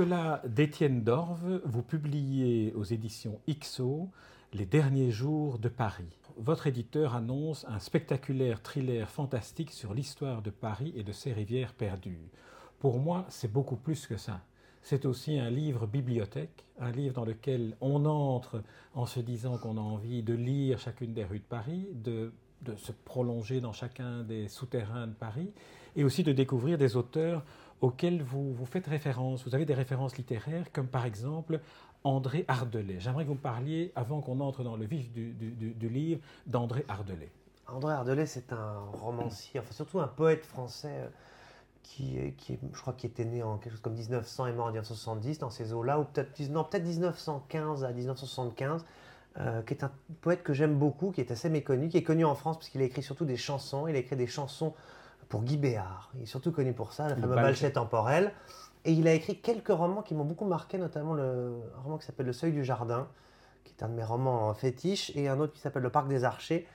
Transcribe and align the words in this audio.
Nicolas 0.00 0.40
d'Étienne 0.46 1.04
Dorve, 1.04 1.60
vous 1.66 1.82
publiez 1.82 2.72
aux 2.72 2.84
éditions 2.84 3.38
XO 3.50 4.08
Les 4.54 4.64
derniers 4.64 5.10
jours 5.10 5.58
de 5.58 5.68
Paris. 5.68 6.08
Votre 6.38 6.66
éditeur 6.66 7.14
annonce 7.14 7.66
un 7.68 7.78
spectaculaire 7.78 8.62
thriller 8.62 9.10
fantastique 9.10 9.70
sur 9.70 9.92
l'histoire 9.92 10.40
de 10.40 10.48
Paris 10.48 10.94
et 10.96 11.02
de 11.02 11.12
ses 11.12 11.34
rivières 11.34 11.74
perdues. 11.74 12.30
Pour 12.78 12.98
moi, 12.98 13.26
c'est 13.28 13.52
beaucoup 13.52 13.76
plus 13.76 14.06
que 14.06 14.16
ça. 14.16 14.40
C'est 14.80 15.04
aussi 15.04 15.38
un 15.38 15.50
livre 15.50 15.86
bibliothèque, 15.86 16.64
un 16.78 16.92
livre 16.92 17.12
dans 17.12 17.26
lequel 17.26 17.76
on 17.82 18.06
entre 18.06 18.62
en 18.94 19.04
se 19.04 19.20
disant 19.20 19.58
qu'on 19.58 19.76
a 19.76 19.82
envie 19.82 20.22
de 20.22 20.32
lire 20.32 20.78
chacune 20.78 21.12
des 21.12 21.24
rues 21.24 21.40
de 21.40 21.44
Paris, 21.44 21.88
de 21.92 22.32
se 22.78 22.92
prolonger 22.92 23.60
dans 23.60 23.74
chacun 23.74 24.22
des 24.22 24.48
souterrains 24.48 25.08
de 25.08 25.12
Paris, 25.12 25.52
et 25.94 26.04
aussi 26.04 26.22
de 26.22 26.32
découvrir 26.32 26.78
des 26.78 26.96
auteurs 26.96 27.44
auxquels 27.80 28.22
vous, 28.22 28.52
vous 28.52 28.66
faites 28.66 28.86
référence. 28.86 29.44
Vous 29.44 29.54
avez 29.54 29.64
des 29.64 29.74
références 29.74 30.16
littéraires, 30.16 30.70
comme 30.72 30.86
par 30.86 31.06
exemple 31.06 31.60
André 32.04 32.44
Ardelais. 32.48 32.96
J'aimerais 32.98 33.24
que 33.24 33.28
vous 33.28 33.34
me 33.34 33.40
parliez, 33.40 33.92
avant 33.96 34.20
qu'on 34.20 34.40
entre 34.40 34.62
dans 34.62 34.76
le 34.76 34.86
vif 34.86 35.10
du, 35.12 35.88
livre, 35.88 36.20
d'André 36.46 36.84
Ardelais. 36.88 37.30
André 37.68 37.92
Ardelais, 37.92 38.26
c'est 38.26 38.52
un 38.52 38.78
romancier, 38.94 39.60
enfin 39.60 39.72
surtout 39.72 40.00
un 40.00 40.08
poète 40.08 40.44
français 40.44 40.92
euh, 40.92 41.08
qui, 41.82 42.18
qui 42.36 42.58
je 42.72 42.80
crois, 42.80 42.94
qui 42.94 43.06
était 43.06 43.24
né 43.24 43.42
en 43.42 43.58
quelque 43.58 43.72
chose 43.72 43.80
comme 43.80 43.94
1900 43.94 44.46
et 44.46 44.52
mort 44.52 44.66
en 44.66 44.70
1970 44.70 45.38
dans 45.38 45.50
ces 45.50 45.72
eaux-là, 45.72 46.00
ou 46.00 46.04
peut-être 46.04 46.32
peut 46.32 46.78
1915 46.80 47.84
à 47.84 47.92
1975. 47.92 48.84
Euh, 49.38 49.62
qui 49.62 49.74
est 49.74 49.84
un 49.84 49.92
poète 50.22 50.42
que 50.42 50.52
j'aime 50.52 50.76
beaucoup, 50.76 51.12
qui 51.12 51.20
est 51.20 51.30
assez 51.30 51.48
méconnu, 51.48 51.88
qui 51.88 51.96
est 51.96 52.02
connu 52.02 52.24
en 52.24 52.34
France 52.34 52.56
parce 52.56 52.68
qu'il 52.68 52.80
a 52.80 52.84
écrit 52.84 53.02
surtout 53.02 53.24
des 53.24 53.36
chansons. 53.36 53.86
Il 53.86 53.94
a 53.94 53.98
écrit 54.00 54.16
des 54.16 54.26
chansons 54.26 54.74
pour 55.30 55.42
Guy 55.42 55.56
Béard. 55.56 56.10
Il 56.16 56.24
est 56.24 56.26
surtout 56.26 56.52
connu 56.52 56.74
pour 56.74 56.92
ça, 56.92 57.08
le 57.08 57.14
fameux 57.14 57.36
Balchet 57.36 57.70
temporel. 57.70 58.32
Et 58.84 58.92
il 58.92 59.06
a 59.08 59.14
écrit 59.14 59.40
quelques 59.40 59.68
romans 59.68 60.02
qui 60.02 60.14
m'ont 60.14 60.24
beaucoup 60.24 60.44
marqué, 60.44 60.76
notamment 60.76 61.14
le, 61.14 61.62
un 61.78 61.82
roman 61.82 61.98
qui 61.98 62.04
s'appelle 62.04 62.26
Le 62.26 62.32
Seuil 62.32 62.52
du 62.52 62.64
Jardin, 62.64 63.08
qui 63.64 63.72
est 63.78 63.82
un 63.84 63.88
de 63.88 63.94
mes 63.94 64.04
romans 64.04 64.52
fétiches, 64.54 65.12
et 65.14 65.28
un 65.28 65.38
autre 65.38 65.52
qui 65.52 65.60
s'appelle 65.60 65.82
Le 65.82 65.90
Parc 65.90 66.08
des 66.08 66.24
Archers. 66.24 66.66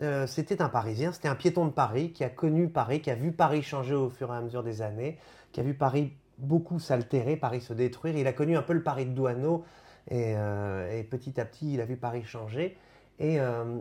Euh, 0.00 0.26
c'était 0.26 0.62
un 0.62 0.68
Parisien, 0.68 1.12
c'était 1.12 1.28
un 1.28 1.34
piéton 1.34 1.66
de 1.66 1.70
Paris 1.70 2.12
qui 2.12 2.24
a 2.24 2.30
connu 2.30 2.68
Paris, 2.68 3.00
qui 3.00 3.10
a 3.10 3.14
vu 3.14 3.32
Paris 3.32 3.62
changer 3.62 3.94
au 3.94 4.08
fur 4.08 4.32
et 4.32 4.36
à 4.36 4.40
mesure 4.40 4.62
des 4.62 4.80
années, 4.80 5.18
qui 5.52 5.60
a 5.60 5.62
vu 5.62 5.74
Paris 5.74 6.12
beaucoup 6.38 6.78
s'altérer, 6.78 7.36
Paris 7.36 7.60
se 7.60 7.72
détruire. 7.72 8.16
Il 8.16 8.26
a 8.26 8.32
connu 8.32 8.56
un 8.56 8.62
peu 8.62 8.72
le 8.72 8.82
Paris 8.82 9.04
de 9.06 9.10
Douaneau, 9.12 9.64
et, 10.08 10.34
euh, 10.36 10.96
et 10.96 11.02
petit 11.02 11.38
à 11.40 11.44
petit, 11.44 11.74
il 11.74 11.80
a 11.80 11.84
vu 11.84 11.96
Paris 11.96 12.24
changer. 12.24 12.78
Et 13.18 13.38
euh, 13.40 13.80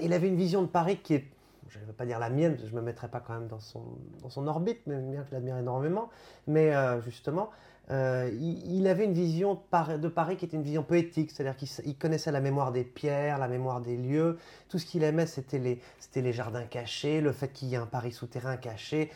il 0.00 0.12
avait 0.12 0.28
une 0.28 0.36
vision 0.36 0.62
de 0.62 0.68
Paris 0.68 0.98
qui 0.98 1.14
est 1.14 1.24
je 1.72 1.78
ne 1.78 1.84
veux 1.86 1.92
pas 1.92 2.06
dire 2.06 2.18
la 2.18 2.30
mienne, 2.30 2.56
je 2.58 2.70
ne 2.70 2.76
me 2.76 2.82
mettrai 2.82 3.08
pas 3.08 3.20
quand 3.20 3.34
même 3.34 3.48
dans 3.48 3.60
son, 3.60 4.46
orbite, 4.46 4.80
mais 4.86 4.98
bien 4.98 5.22
que 5.22 5.28
je 5.28 5.34
l'admire 5.34 5.56
énormément. 5.56 6.10
Mais 6.46 6.74
euh, 6.74 7.00
justement, 7.00 7.50
euh, 7.90 8.30
il, 8.40 8.86
avait 8.86 9.04
une 9.04 9.12
vision 9.12 9.54
de 9.54 10.08
Paris 10.08 10.36
qui 10.36 10.44
était 10.44 10.56
une 10.56 10.62
vision 10.62 10.82
poétique, 10.82 11.30
c'est-à-dire 11.30 11.56
qu'il 11.56 11.96
connaissait 11.98 12.30
la 12.30 12.40
mémoire 12.40 12.72
des 12.72 12.84
pierres, 12.84 13.38
la 13.38 13.48
mémoire 13.48 13.80
des 13.80 13.96
lieux. 13.96 14.38
Tout 14.68 14.78
ce 14.78 14.86
qu'il 14.86 15.02
aimait, 15.02 15.26
c'était 15.26 15.58
les, 15.58 16.32
jardins 16.32 16.64
cachés, 16.64 17.20
le 17.20 17.32
fait 17.32 17.48
qu'il 17.48 17.68
y 17.68 17.74
ait 17.74 17.78
un 17.78 17.86
Paris 17.86 18.12
souterrain 18.12 18.56
caché, 18.56 19.10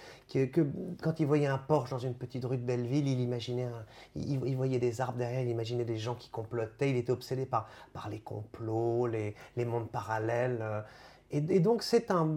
quand 1.03 1.21
il 1.21 1.27
voyait 1.27 1.47
un 1.47 1.59
porche 1.59 1.91
dans 1.91 1.99
une 1.99 2.15
petite 2.15 2.45
rue 2.45 2.59
de 2.59 2.65
Belleville, 2.65 3.07
il 3.07 3.21
imaginait, 3.21 3.69
il, 4.15 4.57
voyait 4.57 4.79
des 4.79 5.01
arbres 5.01 5.19
derrière, 5.19 5.43
il 5.43 5.49
imaginait 5.49 5.85
des 5.85 5.99
gens 5.99 6.15
qui 6.15 6.31
complotaient. 6.31 6.91
Il 6.91 6.97
était 6.97 7.13
obsédé 7.13 7.47
par, 7.47 7.69
les 8.11 8.21
complots, 8.21 9.07
les, 9.07 9.35
les 9.57 9.65
mondes 9.65 9.91
parallèles. 9.91 10.59
Euh, 10.61 10.81
et, 11.31 11.61
donc 11.61 11.83
c'est 11.83 12.11
un, 12.11 12.29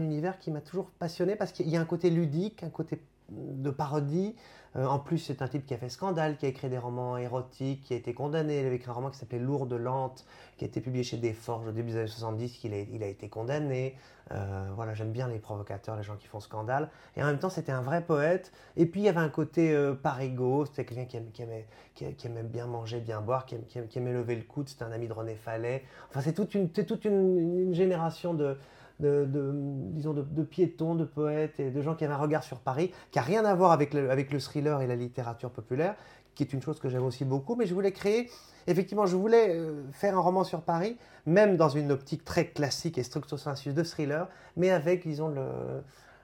univers 0.00 0.38
qui 0.38 0.50
m'a 0.50 0.60
toujours 0.60 0.90
passionné 0.90 1.36
parce 1.36 1.52
qu'il 1.52 1.68
y 1.68 1.76
a 1.76 1.80
un 1.80 1.86
côté 1.86 2.10
ludique, 2.10 2.62
un 2.62 2.70
côté 2.70 3.00
de 3.30 3.70
parodie. 3.70 4.34
Euh, 4.76 4.86
en 4.86 4.98
plus, 4.98 5.18
c'est 5.18 5.42
un 5.42 5.48
type 5.48 5.64
qui 5.66 5.74
a 5.74 5.78
fait 5.78 5.88
scandale, 5.88 6.36
qui 6.36 6.46
a 6.46 6.48
écrit 6.48 6.68
des 6.68 6.78
romans 6.78 7.16
érotiques, 7.16 7.82
qui 7.84 7.94
a 7.94 7.96
été 7.96 8.12
condamné. 8.14 8.60
Il 8.60 8.66
avait 8.66 8.76
écrit 8.76 8.90
un 8.90 8.94
roman 8.94 9.10
qui 9.10 9.18
s'appelait 9.18 9.38
Lourde 9.38 9.72
Lente, 9.72 10.26
qui 10.56 10.64
a 10.64 10.68
été 10.68 10.80
publié 10.80 11.04
chez 11.04 11.16
Desforges 11.16 11.68
au 11.68 11.72
début 11.72 11.92
des 11.92 11.98
années 11.98 12.06
70, 12.06 12.52
qu'il 12.58 12.74
a, 12.74 12.80
il 12.80 13.02
a 13.02 13.06
été 13.06 13.28
condamné. 13.28 13.96
Euh, 14.30 14.68
voilà, 14.74 14.94
j'aime 14.94 15.10
bien 15.10 15.26
les 15.26 15.38
provocateurs, 15.38 15.96
les 15.96 16.02
gens 16.02 16.16
qui 16.16 16.26
font 16.26 16.40
scandale. 16.40 16.90
Et 17.16 17.22
en 17.22 17.26
même 17.26 17.38
temps, 17.38 17.48
c'était 17.48 17.72
un 17.72 17.80
vrai 17.80 18.02
poète. 18.02 18.52
Et 18.76 18.86
puis, 18.86 19.00
il 19.00 19.04
y 19.04 19.08
avait 19.08 19.18
un 19.20 19.30
côté 19.30 19.72
euh, 19.72 19.94
parigo, 19.94 20.66
c'était 20.66 20.84
quelqu'un 20.84 21.22
qui, 21.32 21.42
aimait, 21.42 22.42
bien 22.42 22.66
manger, 22.66 23.00
bien 23.00 23.20
boire, 23.20 23.46
qui, 23.46 23.56
aimait, 23.96 24.12
lever 24.12 24.36
le 24.36 24.42
coude. 24.42 24.68
C'était 24.68 24.84
un 24.84 24.92
ami 24.92 25.08
de 25.08 25.12
René 25.12 25.34
Fallet. 25.34 25.84
Enfin, 26.10 26.20
c'est 26.20 26.34
toute 26.34 26.54
une, 26.54 27.74
génération 27.74 28.34
de, 28.34 28.58
de, 29.00 29.28
disons 29.92 30.12
de, 30.12 30.42
piétons, 30.42 30.94
de 30.94 31.04
poètes 31.04 31.60
et 31.60 31.70
de 31.70 31.82
gens 31.82 31.94
qui 31.94 32.04
avaient 32.04 32.14
un 32.14 32.18
regard 32.18 32.42
sur 32.42 32.58
Paris, 32.58 32.92
qui 33.10 33.18
n'a 33.18 33.24
rien 33.24 33.44
à 33.44 33.54
voir 33.54 33.72
avec 33.72 33.94
le, 33.94 34.10
avec 34.10 34.32
le 34.32 34.40
thriller 34.40 34.80
et 34.82 34.86
la 34.86 34.96
littérature 34.96 35.50
populaire, 35.50 35.94
qui 36.34 36.42
est 36.42 36.52
une 36.52 36.62
chose 36.62 36.80
que 36.80 36.88
j'aime 36.88 37.04
aussi 37.04 37.24
beaucoup. 37.24 37.56
Mais 37.56 37.66
je 37.66 37.74
voulais 37.74 37.92
créer 37.92 38.28
effectivement, 38.68 39.06
je 39.06 39.16
voulais 39.16 39.56
euh, 39.56 39.82
faire 39.92 40.16
un 40.16 40.20
roman 40.20 40.44
sur 40.44 40.62
Paris, 40.62 40.96
même 41.26 41.56
dans 41.56 41.68
une 41.68 41.90
optique 41.90 42.24
très 42.24 42.46
classique 42.48 42.98
et 42.98 43.02
structo 43.02 43.36
sensu 43.36 43.72
de 43.72 43.82
thriller, 43.82 44.28
mais 44.56 44.70
avec, 44.70 45.06
disons, 45.06 45.34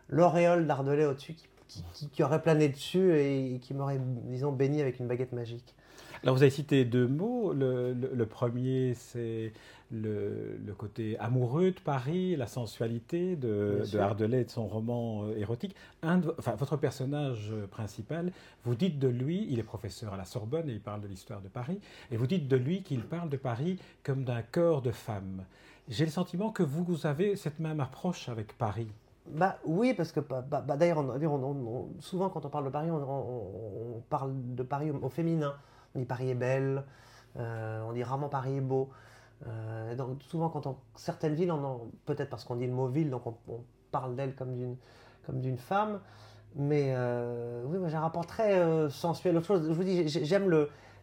l'auréole 0.09 0.67
d'Ardelais 0.67 1.07
au-dessus 1.07 1.35
qui, 2.13 2.23
aurait 2.23 2.43
plané 2.43 2.69
dessus 2.69 3.19
et 3.19 3.59
qui 3.61 3.75
m'aurait, 3.75 3.99
disons, 4.27 4.53
béni 4.53 4.81
avec 4.81 5.01
une 5.01 5.09
baguette 5.09 5.33
magique. 5.33 5.75
Alors, 6.25 6.35
vous 6.35 6.43
avez 6.43 6.51
cité 6.51 6.85
deux 6.85 7.07
mots. 7.07 7.53
le 7.53 8.25
premier, 8.25 8.95
c'est 8.95 9.53
le, 9.95 10.75
côté 10.77 11.19
amoureux 11.19 11.71
de 11.71 11.81
Paris, 11.81 12.37
la 12.37 12.47
sensualité 12.47 13.37
de, 13.37 13.83
de 13.91 13.99
Hardelais 13.99 14.43
et 14.43 14.45
de 14.45 14.51
son 14.51 14.67
roman 14.67 15.25
euh, 15.25 15.39
érotique. 15.39 15.75
Un 16.03 16.21
enfin, 16.39 16.55
votre 16.57 16.77
personnage 16.77 17.51
euh, 17.53 17.67
principal, 17.67 18.33
vous 18.65 18.75
dites 18.75 18.99
de 18.99 19.09
lui, 19.09 19.47
il 19.51 19.59
est 19.59 19.65
professeur 19.65 20.15
à 20.15 20.17
la 20.17 20.25
Sorbonne 20.25 20.69
et 20.69 20.73
il 20.73 20.81
parle 20.81 21.01
de 21.01 21.09
l'histoire 21.09 21.41
de 21.41 21.49
Paris, 21.49 21.81
et 22.11 22.17
vous 22.17 22.27
dites 22.27 22.49
de 22.49 22.57
lui 22.57 22.83
qu'il 22.83 23.03
parle 23.03 23.29
de 23.29 23.37
Paris 23.37 23.79
comme 24.03 24.25
d'un 24.25 24.43
corps 24.43 24.83
de 24.83 24.91
femme. 24.91 25.45
J'ai 25.89 26.05
le 26.05 26.11
sentiment 26.11 26.51
que 26.51 26.63
vous, 26.63 27.07
avez 27.07 27.37
cette 27.37 27.61
même 27.61 27.81
approche 27.81 28.29
avec 28.29 28.57
Paris. 28.57 28.89
Bah 29.27 29.57
oui, 29.65 29.95
parce 29.95 30.13
que 30.13 30.21
bah, 30.21 30.45
bah, 30.47 30.63
bah 30.67 30.77
d'ailleurs, 30.77 31.05
souvent 32.01 32.29
quand 32.31 32.45
on 32.45 32.49
parle 32.49 32.67
de 32.67 32.71
Paris, 32.71 32.91
on, 32.91 34.03
parle 34.09 34.33
de 34.55 34.63
Paris 34.63 34.91
au, 34.91 35.09
féminin. 35.09 35.55
On 35.95 35.99
dit 36.01 36.05
Paris 36.05 36.31
est 36.31 36.35
belle, 36.35 36.85
euh, 37.37 37.83
on 37.83 37.93
dit 37.93 38.03
rarement 38.03 38.29
Paris 38.29 38.57
est 38.57 38.61
beau. 38.61 38.91
Euh, 39.47 39.95
donc 39.95 40.23
souvent, 40.23 40.49
quand 40.49 40.67
on, 40.67 40.77
certaines 40.95 41.35
villes, 41.35 41.53
peut-être 42.07 42.31
parce 42.31 42.45
qu'on 42.45 42.57
dit 42.57 42.67
le 42.67 42.73
mot 42.73 42.87
ville, 42.87 43.11
donc 43.11 43.27
on, 43.27 43.35
parle 43.91 44.17
d'elle 44.17 44.35
comme 44.35 44.55
d'une 45.29 45.57
femme. 45.57 46.01
Mais 46.57 46.95
euh, 46.97 47.63
oui, 47.67 47.79
j'ai 47.89 47.97
un 47.97 48.01
rapport 48.01 48.27
très 48.27 48.59
euh, 48.59 48.89
sensuel. 48.91 49.37
Autre 49.37 49.47
chose, 49.47 49.69
je 49.69 49.73
vous 49.73 49.85
dis, 49.85 50.09
j'aime 50.09 50.49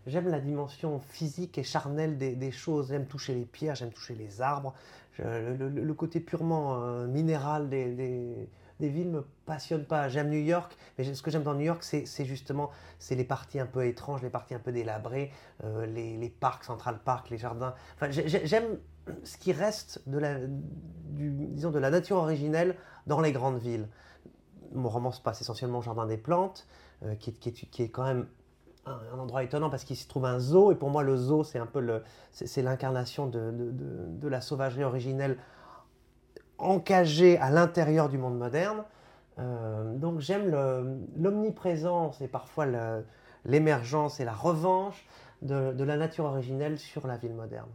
la 0.05 0.39
dimension 0.39 0.99
physique 0.99 1.57
et 1.57 1.63
charnelle 1.63 2.17
des, 2.17 2.51
choses. 2.51 2.89
J'aime 2.89 3.05
toucher 3.05 3.33
les 3.33 3.45
pierres, 3.45 3.75
j'aime 3.75 3.91
toucher 3.91 4.15
les 4.15 4.41
arbres. 4.41 4.73
le, 5.19 5.93
côté 5.93 6.19
purement 6.19 7.05
minéral 7.07 7.69
des 7.69 8.49
villes 8.89 9.09
me 9.09 9.25
passionnent 9.45 9.85
pas. 9.85 10.09
J'aime 10.09 10.29
New 10.29 10.39
York, 10.39 10.75
mais 10.97 11.13
ce 11.13 11.21
que 11.21 11.31
j'aime 11.31 11.43
dans 11.43 11.53
New 11.53 11.65
York, 11.65 11.83
c'est 11.83 12.25
justement 12.25 12.71
c'est 12.99 13.15
les 13.15 13.23
parties 13.23 13.59
un 13.59 13.65
peu 13.65 13.85
étranges, 13.85 14.21
les 14.21 14.29
parties 14.29 14.53
un 14.53 14.59
peu 14.59 14.71
délabrées, 14.71 15.31
euh, 15.63 15.85
les, 15.85 16.29
parcs, 16.29 16.63
Central 16.63 16.99
Park, 17.03 17.29
les 17.29 17.37
jardins. 17.37 17.73
Enfin, 17.95 18.09
j'aime 18.11 18.77
ce 19.23 19.37
qui 19.37 19.51
reste 19.51 20.07
de 20.07 20.17
la, 20.17 20.35
disons, 20.45 21.71
de 21.71 21.79
la 21.79 21.89
nature 21.89 22.17
originelle 22.17 22.75
dans 23.07 23.21
les 23.21 23.31
grandes 23.31 23.59
villes. 23.59 23.87
Mon 24.73 24.89
roman 24.89 25.11
se 25.11 25.21
passe 25.21 25.41
essentiellement 25.41 25.79
au 25.79 25.81
Jardin 25.81 26.05
des 26.05 26.17
Plantes, 26.17 26.67
euh, 27.03 27.15
qui, 27.15 27.31
est, 27.31 27.89
quand 27.89 28.03
même 28.03 28.27
un, 28.85 29.17
endroit 29.17 29.43
étonnant 29.43 29.69
parce 29.69 29.83
qu'il 29.83 29.95
s'y 29.95 30.07
trouve 30.07 30.25
un 30.25 30.39
zoo, 30.39 30.71
et 30.71 30.75
pour 30.75 30.89
moi 30.89 31.03
le 31.03 31.17
zoo 31.17 31.43
c'est 31.43 31.59
un 31.59 31.65
peu 31.65 32.01
l'incarnation 32.57 33.27
de, 33.27 33.51
de, 33.51 34.27
la 34.27 34.41
sauvagerie 34.41 34.83
originelle 34.83 35.37
encagé 36.61 37.37
à 37.37 37.49
l'intérieur 37.49 38.09
du 38.09 38.17
monde 38.17 38.37
moderne. 38.37 38.83
Euh, 39.39 39.95
donc 39.95 40.19
j'aime 40.19 40.55
l'omniprésence 41.17 42.21
et 42.21 42.27
parfois 42.27 42.65
l'émergence 43.45 44.19
et 44.19 44.25
la 44.25 44.33
revanche 44.33 45.05
de, 45.41 45.83
la 45.83 45.97
nature 45.97 46.25
originelle 46.25 46.77
sur 46.77 47.07
la 47.07 47.17
ville 47.17 47.33
moderne. 47.33 47.69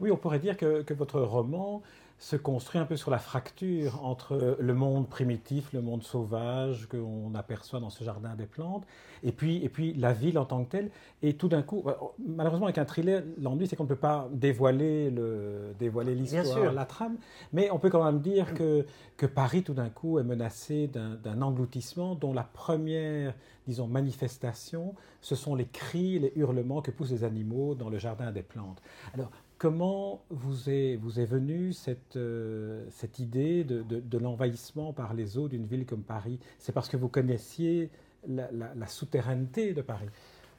Oui, 0.00 0.10
on 0.10 0.16
pourrait 0.16 0.38
dire 0.38 0.56
que, 0.56 0.82
que 0.82 0.94
votre 0.94 1.20
roman 1.20 1.82
se 2.22 2.36
construit 2.36 2.80
un 2.80 2.84
peu 2.84 2.96
sur 2.96 3.10
la 3.10 3.18
fracture 3.18 4.04
entre 4.04 4.56
le 4.60 4.74
monde 4.74 5.08
primitif, 5.08 5.72
le 5.72 5.82
monde 5.82 6.04
sauvage 6.04 6.86
qu'on 6.86 7.34
aperçoit 7.34 7.80
dans 7.80 7.90
ce 7.90 8.04
jardin 8.04 8.36
des 8.36 8.46
plantes, 8.46 8.84
et 9.24 9.32
puis, 9.32 9.56
et 9.64 9.68
puis 9.68 9.92
la 9.94 10.12
ville 10.12 10.38
en 10.38 10.44
tant 10.44 10.62
que 10.62 10.70
telle. 10.70 10.90
Et 11.22 11.34
tout 11.34 11.48
d'un 11.48 11.62
coup, 11.62 11.84
malheureusement 12.24 12.66
avec 12.66 12.78
un 12.78 12.84
thriller, 12.84 13.24
l'ennui 13.40 13.66
c'est 13.66 13.74
qu'on 13.74 13.82
ne 13.82 13.88
peut 13.88 13.96
pas 13.96 14.28
dévoiler 14.32 15.10
le 15.10 15.74
dévoiler 15.80 16.14
l'histoire, 16.14 16.72
la 16.72 16.84
trame, 16.84 17.16
mais 17.52 17.72
on 17.72 17.80
peut 17.80 17.90
quand 17.90 18.04
même 18.04 18.20
dire 18.20 18.54
que, 18.54 18.86
que 19.16 19.26
Paris 19.26 19.64
tout 19.64 19.74
d'un 19.74 19.90
coup 19.90 20.20
est 20.20 20.24
menacé 20.24 20.86
d'un 20.86 21.42
engloutissement 21.42 22.14
dont 22.14 22.32
la 22.32 22.44
première, 22.44 23.34
disons, 23.66 23.88
manifestation, 23.88 24.94
ce 25.20 25.34
sont 25.34 25.56
les 25.56 25.66
cris, 25.66 26.20
les 26.20 26.32
hurlements 26.36 26.82
que 26.82 26.92
poussent 26.92 27.10
les 27.10 27.24
animaux 27.24 27.74
dans 27.74 27.88
le 27.88 27.98
jardin 27.98 28.30
des 28.30 28.42
plantes. 28.42 28.80
Alors, 29.12 29.32
Comment 29.62 30.24
vous 30.28 30.70
est, 30.70 30.96
venue 30.96 31.72
cette, 31.72 32.16
euh, 32.16 32.84
idée 33.20 33.62
de, 33.62 34.18
l'envahissement 34.18 34.92
par 34.92 35.14
les 35.14 35.38
eaux 35.38 35.46
d'une 35.46 35.66
ville 35.66 35.86
comme 35.86 36.02
Paris? 36.02 36.40
C'est 36.58 36.72
parce 36.72 36.88
que 36.88 36.96
vous 36.96 37.08
connaissiez 37.08 37.88
la, 38.26 38.86
souterraineté 38.88 39.72
de 39.72 39.80
Paris? 39.80 40.08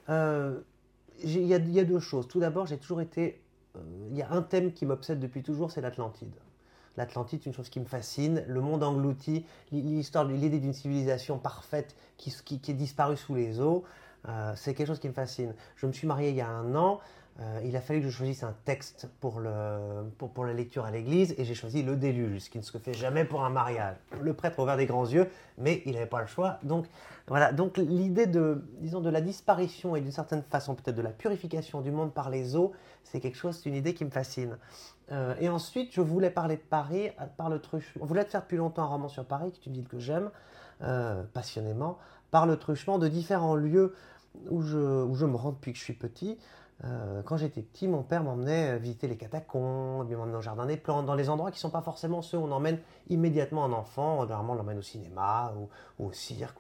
Euh, 0.08 0.62
Il 1.22 1.46
y, 1.46 1.54
a 1.54 1.84
deux 1.84 2.00
choses. 2.00 2.30
Tout 2.30 2.40
d'abord, 2.40 2.66
j'ai 2.66 2.78
toujours 2.78 3.02
été... 3.02 3.42
Euh, 3.76 3.82
il 4.10 4.16
y 4.16 4.22
a 4.22 4.32
un 4.32 4.42
thème 4.42 4.72
qui 4.72 4.86
m'obsède 4.86 5.20
depuis 5.20 5.44
toujours, 5.44 5.70
c'est 5.70 5.82
l'Atlantide. 5.82 6.36
L'Atlantide, 6.96 7.46
une 7.46 7.54
chose 7.54 7.68
qui 7.68 7.82
me 7.82 7.86
fascine, 7.86 8.46
le 8.48 8.62
monde 8.62 8.84
englouti, 8.84 9.46
l'histoire, 9.74 10.24
l'idée 10.24 10.62
d'une 10.62 10.72
civilisation 10.72 11.40
parfaite 11.40 11.94
qui, 12.16 12.32
est 12.70 12.74
disparue 12.74 13.18
sous 13.18 13.36
les 13.36 13.60
eaux, 13.60 13.84
euh, 14.28 14.54
c'est 14.56 14.74
quelque 14.74 14.88
chose 14.88 15.00
qui 15.00 15.10
me 15.10 15.14
fascine. 15.14 15.54
Je 15.76 15.86
me 15.86 15.92
suis 15.92 16.08
marié 16.08 16.30
il 16.30 16.36
y 16.36 16.42
a 16.42 16.50
un 16.50 16.76
an, 16.76 17.00
euh, 17.40 17.62
il 17.64 17.76
a 17.76 17.82
fallu 17.82 18.02
que 18.02 18.06
je 18.06 18.12
choisisse 18.12 18.44
un 18.44 18.54
texte 18.64 19.10
pour, 19.20 19.40
le, 19.40 20.04
pour, 20.20 20.46
la 20.46 20.54
lecture 20.54 20.86
à 20.86 20.92
l'église 20.92 21.34
et 21.40 21.46
j'ai 21.46 21.56
choisi 21.56 21.82
le 21.82 21.96
déluge, 21.96 22.42
ce 22.42 22.50
qui 22.52 22.60
ne 22.60 22.64
se 22.64 22.78
fait 22.78 22.94
jamais 22.94 23.26
pour 23.26 23.44
un 23.44 23.50
mariage. 23.50 23.96
Le 24.22 24.34
prêtre 24.36 24.60
a 24.60 24.64
ouvert 24.64 24.78
des 24.78 24.86
grands 24.86 25.08
yeux, 25.08 25.28
mais 25.58 25.82
il 25.88 25.94
n'avait 25.94 26.06
pas 26.06 26.22
le 26.22 26.28
choix. 26.28 26.60
Donc 26.62 26.86
voilà, 27.26 27.52
donc 27.52 27.78
l'idée 27.78 28.28
de, 28.28 28.64
disons, 28.82 29.02
de 29.02 29.10
la 29.10 29.20
disparition 29.20 29.96
et 29.96 30.02
d'une 30.02 30.12
certaine 30.12 30.44
façon 30.44 30.76
peut-être 30.76 30.96
de 30.96 31.02
la 31.02 31.10
purification 31.10 31.82
du 31.82 31.90
monde 31.90 32.14
par 32.14 32.30
les 32.30 32.56
eaux, 32.56 32.72
c'est 33.04 33.20
quelque 33.20 33.38
chose, 33.38 33.58
c'est 33.58 33.70
une 33.70 33.76
idée 33.76 33.96
qui 33.96 34.06
me 34.06 34.12
fascine. 34.12 34.58
Euh, 35.12 35.34
et 35.40 35.50
ensuite, 35.50 35.92
je 35.92 36.02
voulais 36.02 36.30
parler 36.30 36.58
de 36.58 36.62
Paris 36.62 37.10
par 37.36 37.50
le 37.50 37.60
truchement. 37.60 38.04
Je 38.04 38.08
voulais 38.08 38.26
faire 38.26 38.42
depuis 38.42 38.58
longtemps 38.58 38.84
un 38.84 38.88
roman 38.88 39.08
sur 39.08 39.26
Paris, 39.26 39.52
qui 39.52 39.60
est 39.60 39.66
une 39.66 39.74
ville 39.74 39.88
que 39.88 40.00
j'aime 40.00 40.30
passionnément, 41.34 41.98
par 42.34 42.48
le 42.48 42.58
truchement 42.58 42.98
de 42.98 43.08
différents 43.08 43.54
lieux 43.54 43.94
où 44.50 44.64
je, 44.64 44.76
me 44.78 45.36
rends 45.36 45.52
depuis 45.52 45.72
que 45.72 45.78
je 45.78 45.84
suis 45.84 45.94
petit. 45.94 46.40
Euh, 46.86 47.22
quand 47.24 47.38
j'étais 47.38 47.62
petit, 47.62 47.88
mon 47.88 48.04
père 48.04 48.24
m'emmenait 48.24 48.78
visiter 48.78 49.08
les 49.08 49.16
catacombes, 49.16 50.08
il 50.10 50.18
m'emmenait 50.18 50.38
au 50.38 50.42
jardin 50.42 50.66
des 50.66 50.78
plantes, 50.78 51.06
dans 51.06 51.16
les 51.16 51.30
endroits 51.30 51.52
qui 51.52 51.58
ne 51.58 51.62
sont 51.62 51.70
pas 51.70 51.82
forcément 51.82 52.22
ceux 52.22 52.38
où 52.38 52.44
on 52.44 52.52
emmène 52.52 52.80
immédiatement 53.10 53.66
un 53.66 53.74
enfant. 53.74 54.22
Généralement, 54.24 54.54
on 54.54 54.56
l'emmène 54.56 54.80
au 54.80 54.84
cinéma 54.84 55.54
ou, 55.58 55.70
au 56.04 56.12
cirque. 56.12 56.58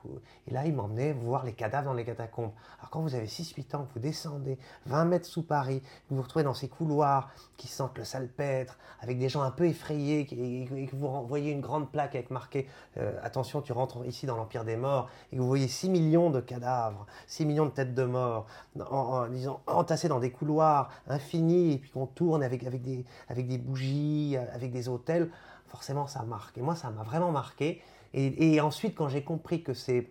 Et 0.47 0.51
là, 0.53 0.65
il 0.65 0.73
m'emmenait 0.73 1.13
voir 1.13 1.43
les 1.43 1.53
cadavres 1.53 1.85
dans 1.85 1.93
les 1.93 2.05
catacombes. 2.05 2.51
Alors, 2.79 2.89
quand 2.89 3.01
vous 3.01 3.15
avez 3.15 3.27
6-8 3.27 3.75
ans, 3.75 3.87
vous 3.93 3.99
descendez 3.99 4.57
20 4.85 5.05
mètres 5.05 5.25
sous 5.25 5.43
Paris, 5.43 5.81
vous 6.09 6.17
vous 6.17 6.21
retrouvez 6.21 6.43
dans 6.43 6.53
ces 6.53 6.69
couloirs 6.69 7.29
qui 7.57 7.67
sentent 7.67 7.97
le 7.97 8.03
salpêtre, 8.03 8.77
avec 9.01 9.17
des 9.17 9.29
gens 9.29 9.41
un 9.41 9.51
peu 9.51 9.65
effrayés, 9.65 10.21
et 10.31 10.87
que 10.87 10.95
vous 10.95 11.27
voyez 11.27 11.51
une 11.51 11.61
grande 11.61 11.89
plaque 11.89 12.15
avec 12.15 12.29
marqué 12.29 12.67
euh, 12.97 13.17
Attention, 13.23 13.61
tu 13.61 13.73
rentres 13.73 14.05
ici 14.05 14.25
dans 14.25 14.35
l'Empire 14.35 14.65
des 14.65 14.75
Morts, 14.75 15.09
et 15.31 15.35
que 15.35 15.41
vous 15.41 15.47
voyez 15.47 15.67
6 15.67 15.89
millions 15.89 16.29
de 16.29 16.39
cadavres, 16.39 17.05
6 17.27 17.45
millions 17.45 17.65
de 17.65 17.71
têtes 17.71 17.93
de 17.93 18.03
morts, 18.03 18.45
en, 18.79 19.27
disons, 19.27 19.59
entassés 19.67 20.07
dans 20.07 20.12
des 20.19 20.31
couloirs 20.31 20.89
infinis, 21.07 21.73
et 21.73 21.77
puis 21.77 21.91
qu'on 21.91 22.05
tourne 22.05 22.43
avec, 22.43 22.63
avec, 22.63 22.81
des, 22.81 23.05
avec 23.29 23.47
des 23.47 23.57
bougies, 23.57 24.37
avec 24.53 24.71
des 24.71 24.89
hôtels, 24.89 25.29
forcément 25.67 26.07
ça 26.07 26.23
marque. 26.23 26.57
Et 26.57 26.61
moi, 26.61 26.75
ça 26.75 26.89
m'a 26.91 27.03
vraiment 27.03 27.31
marqué. 27.31 27.81
Et, 28.15 28.61
ensuite, 28.61 28.93
quand 28.95 29.09
j'ai 29.09 29.23
compris 29.23 29.63
que 29.63 29.73
ces, 29.73 30.07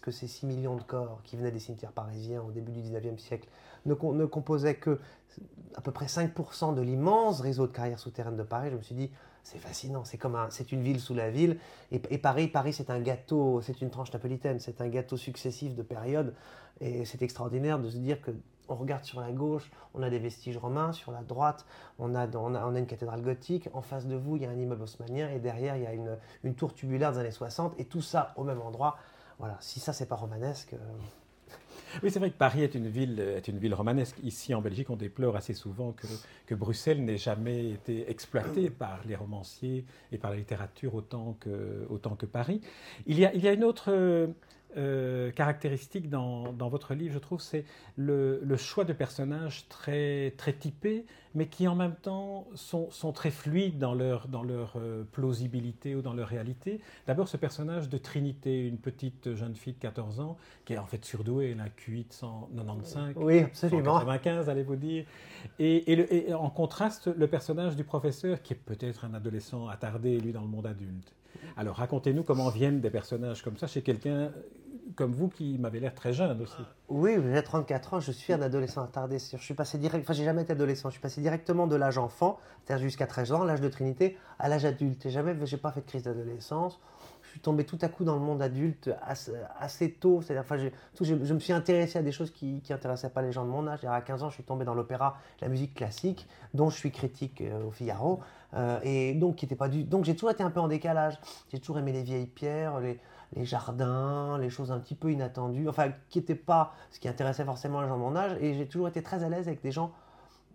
que 0.00 0.10
ces 0.10 0.26
6 0.26 0.46
millions 0.46 0.76
de 0.76 0.82
corps 0.82 1.20
qui 1.22 1.36
venaient 1.36 1.50
des 1.50 1.58
cimetières 1.58 1.92
parisiens 1.92 2.40
au 2.40 2.50
début 2.50 2.72
du 2.72 2.80
19e 2.80 3.18
siècle 3.18 3.46
ne, 3.84 3.94
composaient 3.94 4.76
que 4.76 4.98
à 5.76 5.82
peu 5.82 5.90
près 5.90 6.06
5% 6.06 6.74
de 6.74 6.80
l'immense 6.80 7.40
réseau 7.40 7.66
de 7.66 7.72
carrières 7.72 7.98
souterraines 7.98 8.36
de 8.36 8.42
Paris, 8.42 8.68
je 8.70 8.76
me 8.76 8.82
suis 8.82 8.94
dit, 8.94 9.10
c'est 9.42 9.58
fascinant, 9.58 10.04
c'est 10.04 10.16
comme 10.16 10.38
c'est 10.50 10.72
une 10.72 10.82
ville 10.82 11.00
sous 11.00 11.14
la 11.14 11.30
ville. 11.30 11.58
Et, 11.90 11.98
Paris, 12.18 12.48
Paris 12.48 12.72
c'est 12.72 12.88
un 12.88 13.00
gâteau, 13.00 13.60
c'est 13.60 13.82
une 13.82 13.90
tranche 13.90 14.12
napolitaine, 14.12 14.58
c'est 14.58 14.80
un 14.80 14.88
gâteau 14.88 15.18
successif 15.18 15.74
de 15.74 15.82
périodes. 15.82 16.34
Et 16.80 17.04
c'est 17.04 17.20
extraordinaire 17.20 17.78
de 17.78 17.90
se 17.90 17.98
dire 17.98 18.20
que 18.22 18.30
on 18.72 18.76
regarde 18.76 19.04
sur 19.04 19.20
la 19.20 19.30
gauche, 19.30 19.70
on 19.94 20.02
a 20.02 20.10
des 20.10 20.18
vestiges 20.18 20.56
romains, 20.56 20.92
sur 20.92 21.12
la 21.12 21.22
droite, 21.22 21.66
on 21.98 22.14
a, 22.14 22.26
on 22.36 22.54
a, 22.54 22.78
une 22.78 22.86
cathédrale 22.86 23.22
gothique, 23.22 23.68
en 23.72 23.82
face 23.82 24.06
de 24.06 24.16
vous, 24.16 24.36
il 24.36 24.42
y 24.42 24.46
a 24.46 24.50
un 24.50 24.58
immeuble 24.58 24.82
haussmannien, 24.82 25.30
et 25.30 25.38
derrière, 25.38 25.76
il 25.76 25.82
y 25.82 25.86
a 25.86 25.92
une, 25.92 26.18
une 26.44 26.54
tour 26.54 26.74
tubulaire 26.74 27.12
des 27.12 27.18
années 27.18 27.30
60, 27.30 27.78
et 27.78 27.84
tout 27.84 28.02
ça 28.02 28.32
au 28.36 28.44
même 28.44 28.60
endroit. 28.60 28.96
Voilà, 29.38 29.56
si 29.60 29.80
ça, 29.80 29.92
c'est 29.92 30.06
pas 30.06 30.16
romanesque. 30.16 30.74
Euh, 30.74 30.78
oui, 32.02 32.10
c'est 32.10 32.18
vrai 32.18 32.30
que 32.30 32.36
Paris 32.36 32.62
est 32.62 32.74
une 32.74 32.88
ville, 32.88 33.20
est 33.20 33.48
une 33.48 33.58
ville 33.58 33.74
romanesque. 33.74 34.16
Ici, 34.22 34.54
en 34.54 34.62
Belgique, 34.62 34.88
on 34.88 34.96
déplore 34.96 35.36
assez 35.36 35.52
souvent 35.52 35.92
que, 35.92 36.06
que 36.46 36.54
Bruxelles 36.54 37.04
n'ait 37.04 37.18
jamais 37.18 37.70
été 37.70 38.10
exploitée 38.10 38.70
par 38.84 39.00
les 39.06 39.14
romanciers 39.14 39.84
et 40.10 40.18
par 40.18 40.30
la 40.30 40.36
littérature 40.36 40.94
autant 40.94 41.36
que, 41.38 41.86
autant 41.90 42.16
que 42.16 42.24
Paris. 42.24 42.62
Il 43.06 43.18
y 43.18 43.26
a, 43.26 43.34
il 43.34 43.42
y 43.42 43.48
a 43.48 43.52
une 43.52 43.64
autre 43.64 43.92
euh, 44.76 45.30
caractéristique 45.30 46.08
dans, 46.08 46.52
dans, 46.52 46.68
votre 46.68 46.94
livre, 46.94 47.12
je 47.12 47.18
trouve, 47.18 47.40
c'est 47.40 47.64
le, 47.96 48.40
le, 48.42 48.56
choix 48.56 48.84
de 48.84 48.92
personnages 48.92 49.68
très, 49.68 50.32
très 50.38 50.52
typés, 50.52 51.04
mais 51.34 51.46
qui 51.46 51.68
en 51.68 51.74
même 51.74 51.94
temps 51.94 52.46
sont, 52.54 52.90
sont 52.90 53.12
très 53.12 53.30
fluides 53.30 53.78
dans 53.78 53.94
leur, 53.94 54.28
dans 54.28 54.42
leur 54.42 54.74
euh, 54.76 55.04
plausibilité 55.12 55.94
ou 55.94 56.02
dans 56.02 56.14
leur 56.14 56.28
réalité. 56.28 56.80
D'abord, 57.06 57.28
ce 57.28 57.36
personnage 57.36 57.88
de 57.88 57.98
Trinité, 57.98 58.66
une 58.66 58.78
petite 58.78 59.34
jeune 59.34 59.54
fille 59.54 59.74
de 59.74 59.78
14 59.78 60.20
ans, 60.20 60.36
qui 60.64 60.72
est 60.72 60.78
en 60.78 60.86
fait 60.86 61.04
surdouée, 61.04 61.50
elle 61.50 61.60
a 61.60 61.68
QI 61.68 62.04
de 62.04 62.12
195, 62.12 63.14
oui, 63.16 63.40
absolument. 63.40 63.98
195, 64.00 64.48
allez-vous 64.48 64.76
dire. 64.76 65.04
Et, 65.58 65.76
et, 65.92 66.28
et 66.28 66.34
en 66.34 66.50
contraste, 66.50 67.08
le 67.14 67.26
personnage 67.26 67.76
du 67.76 67.84
professeur, 67.84 68.40
qui 68.42 68.54
est 68.54 68.56
peut-être 68.56 69.04
un 69.04 69.14
adolescent 69.14 69.68
attardé, 69.68 70.18
lui, 70.18 70.32
dans 70.32 70.42
le 70.42 70.48
monde 70.48 70.66
adulte. 70.66 71.12
Alors 71.56 71.76
racontez-nous 71.76 72.22
comment 72.22 72.48
viennent 72.48 72.80
des 72.80 72.90
personnages 72.90 73.42
comme 73.42 73.56
ça 73.56 73.66
chez 73.66 73.82
quelqu'un 73.82 74.30
comme 74.94 75.12
vous 75.12 75.28
qui 75.28 75.58
m'avez 75.58 75.80
l'air 75.80 75.94
très 75.94 76.12
jeune 76.12 76.40
aussi. 76.42 76.62
Oui, 76.88 77.16
j'ai 77.32 77.42
34 77.42 77.94
ans, 77.94 78.00
je 78.00 78.12
suis 78.12 78.32
un 78.32 78.42
adolescent 78.42 78.82
attardé. 78.82 79.18
Je 79.18 79.36
suis 79.38 79.54
passé 79.54 79.78
direct, 79.78 80.04
enfin 80.04 80.12
j'ai 80.12 80.24
jamais 80.24 80.42
été 80.42 80.52
adolescent, 80.52 80.88
je 80.90 80.94
suis 80.94 81.00
passé 81.00 81.20
directement 81.20 81.66
de 81.66 81.76
l'âge 81.76 81.98
enfant, 81.98 82.38
c'est-à-dire 82.64 82.84
jusqu'à 82.84 83.06
13 83.06 83.32
ans, 83.32 83.44
l'âge 83.44 83.60
de 83.60 83.68
Trinité, 83.68 84.18
à 84.38 84.48
l'âge 84.48 84.64
adulte. 84.64 85.06
Et 85.06 85.10
jamais, 85.10 85.34
pas 85.34 85.72
fait 85.72 85.80
de 85.80 85.86
crise 85.86 86.02
d'adolescence. 86.02 86.78
Je 87.32 87.38
suis 87.38 87.40
tombé 87.40 87.64
tout 87.64 87.78
à 87.80 87.88
coup 87.88 88.04
dans 88.04 88.12
le 88.12 88.20
monde 88.20 88.42
adulte 88.42 88.90
assez, 89.58 89.90
tôt. 89.92 90.20
C'est-à-dire, 90.20 90.42
enfin, 90.42 90.58
je, 91.00 91.14
me 91.32 91.38
suis 91.38 91.54
intéressé 91.54 91.98
à 91.98 92.02
des 92.02 92.12
choses 92.12 92.30
qui 92.30 92.62
n'intéressaient 92.68 93.08
pas 93.08 93.22
les 93.22 93.32
gens 93.32 93.46
de 93.46 93.48
mon 93.48 93.66
âge. 93.66 93.86
À 93.86 94.02
15 94.02 94.22
ans, 94.22 94.28
je 94.28 94.34
suis 94.34 94.42
tombé 94.42 94.66
dans 94.66 94.74
l'opéra, 94.74 95.16
la 95.40 95.48
musique 95.48 95.72
classique, 95.72 96.28
dont 96.52 96.68
je 96.68 96.76
suis 96.76 96.90
critique 96.90 97.40
euh, 97.40 97.64
au 97.64 97.70
Figaro. 97.70 98.20
Euh, 98.52 98.78
et 98.82 99.14
donc, 99.14 99.36
qui 99.36 99.46
était 99.46 99.56
pas 99.56 99.70
du... 99.70 99.84
donc 99.84 100.04
j'ai 100.04 100.12
toujours 100.12 100.30
été 100.30 100.42
un 100.42 100.50
peu 100.50 100.60
en 100.60 100.68
décalage. 100.68 101.18
J'ai 101.50 101.58
toujours 101.58 101.78
aimé 101.78 101.92
les 101.92 102.02
vieilles 102.02 102.26
pierres, 102.26 102.80
les, 102.80 103.00
les 103.34 103.46
jardins, 103.46 104.36
les 104.36 104.50
choses 104.50 104.70
un 104.70 104.78
petit 104.78 104.94
peu 104.94 105.10
inattendues, 105.10 105.70
enfin 105.70 105.92
qui 106.10 106.18
n'étaient 106.18 106.34
pas 106.34 106.74
ce 106.90 107.00
qui 107.00 107.08
intéressait 107.08 107.46
forcément 107.46 107.80
les 107.80 107.88
gens 107.88 107.96
de 107.96 108.02
mon 108.02 108.14
âge. 108.14 108.36
Et 108.42 108.52
j'ai 108.52 108.66
toujours 108.66 108.88
été 108.88 109.02
très 109.02 109.24
à 109.24 109.30
l'aise 109.30 109.48
avec 109.48 109.62
des 109.62 109.72
gens 109.72 109.90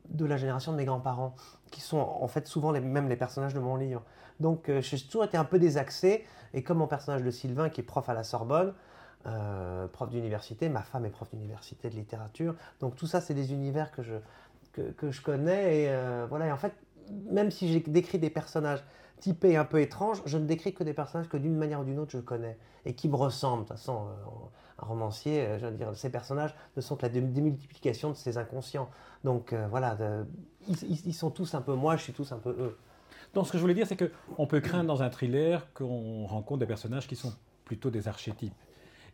de 0.09 0.25
la 0.25 0.37
génération 0.37 0.71
de 0.71 0.77
mes 0.77 0.85
grands-parents, 0.85 1.33
qui 1.71 1.81
sont 1.81 1.97
en 1.97 2.27
fait 2.27 2.47
souvent 2.47 2.71
les, 2.71 2.79
même 2.79 3.09
les 3.09 3.15
personnages 3.15 3.55
de 3.55 3.59
mon 3.59 3.75
livre. 3.75 4.03
Donc 4.39 4.69
euh, 4.69 4.81
j'ai 4.81 4.99
toujours 4.99 5.23
été 5.23 5.37
un 5.37 5.45
peu 5.45 5.59
désaxé, 5.59 6.25
et 6.53 6.63
comme 6.63 6.77
mon 6.77 6.87
personnage 6.87 7.23
de 7.23 7.31
Sylvain, 7.31 7.69
qui 7.69 7.81
est 7.81 7.83
prof 7.83 8.07
à 8.09 8.13
la 8.13 8.23
Sorbonne, 8.23 8.73
euh, 9.25 9.87
prof 9.87 10.09
d'université, 10.09 10.69
ma 10.69 10.83
femme 10.83 11.05
est 11.05 11.09
prof 11.09 11.29
d'université 11.29 11.89
de 11.89 11.95
littérature, 11.95 12.55
donc 12.79 12.95
tout 12.95 13.07
ça 13.07 13.19
c'est 13.19 13.33
des 13.33 13.51
univers 13.51 13.91
que 13.91 14.03
je, 14.03 14.15
que, 14.71 15.11
je 15.11 15.21
connais, 15.21 15.81
et 15.81 15.89
euh, 15.89 16.25
voilà, 16.29 16.47
et 16.47 16.51
en 16.51 16.57
fait, 16.57 16.73
même 17.29 17.51
si 17.51 17.71
j'ai 17.71 17.79
décrit 17.79 18.19
des 18.19 18.29
personnages 18.29 18.83
typé 19.19 19.57
un 19.57 19.65
peu 19.65 19.81
étrange, 19.81 20.21
je 20.25 20.37
ne 20.37 20.45
décris 20.45 20.73
que 20.73 20.83
des 20.83 20.93
personnages 20.93 21.27
que 21.27 21.37
d'une 21.37 21.57
manière 21.57 21.81
ou 21.81 21.83
d'une 21.83 21.97
autre 21.97 22.11
je 22.11 22.19
connais 22.19 22.57
et 22.85 22.93
qui 22.93 23.09
me 23.09 23.15
ressemblent. 23.15 23.63
De 23.63 23.67
toute 23.67 23.77
façon, 23.77 24.05
euh, 24.05 24.83
un 24.83 24.85
romancier, 24.85 25.47
je 25.59 25.65
veux 25.65 25.71
dire, 25.71 25.89
ces 25.95 26.11
personnages 26.11 26.53
ne 26.75 26.81
sont 26.81 26.95
que 26.95 27.01
la 27.01 27.09
démultiplication 27.09 28.11
de 28.11 28.15
ses 28.15 28.37
inconscients. 28.37 28.89
Donc 29.23 29.55
voilà, 29.71 29.97
ils, 30.67 31.13
sont 31.15 31.31
tous 31.31 31.55
un 31.55 31.61
peu 31.61 31.73
moi, 31.73 31.95
je 31.95 32.03
suis 32.03 32.13
tous 32.13 32.31
un 32.31 32.37
peu 32.37 32.51
eux. 32.51 32.77
Donc 33.33 33.47
ce 33.47 33.51
que 33.51 33.57
je 33.57 33.61
voulais 33.61 33.73
dire, 33.73 33.87
c'est 33.87 33.97
qu'on 33.97 34.47
peut 34.47 34.59
craindre 34.59 34.87
dans 34.87 35.03
un 35.03 35.09
thriller 35.09 35.67
qu'on 35.73 36.25
rencontre 36.25 36.59
des 36.59 36.65
personnages 36.65 37.07
qui 37.07 37.15
sont 37.15 37.33
plutôt 37.65 37.89
des 37.89 38.07
archétypes. 38.07 38.53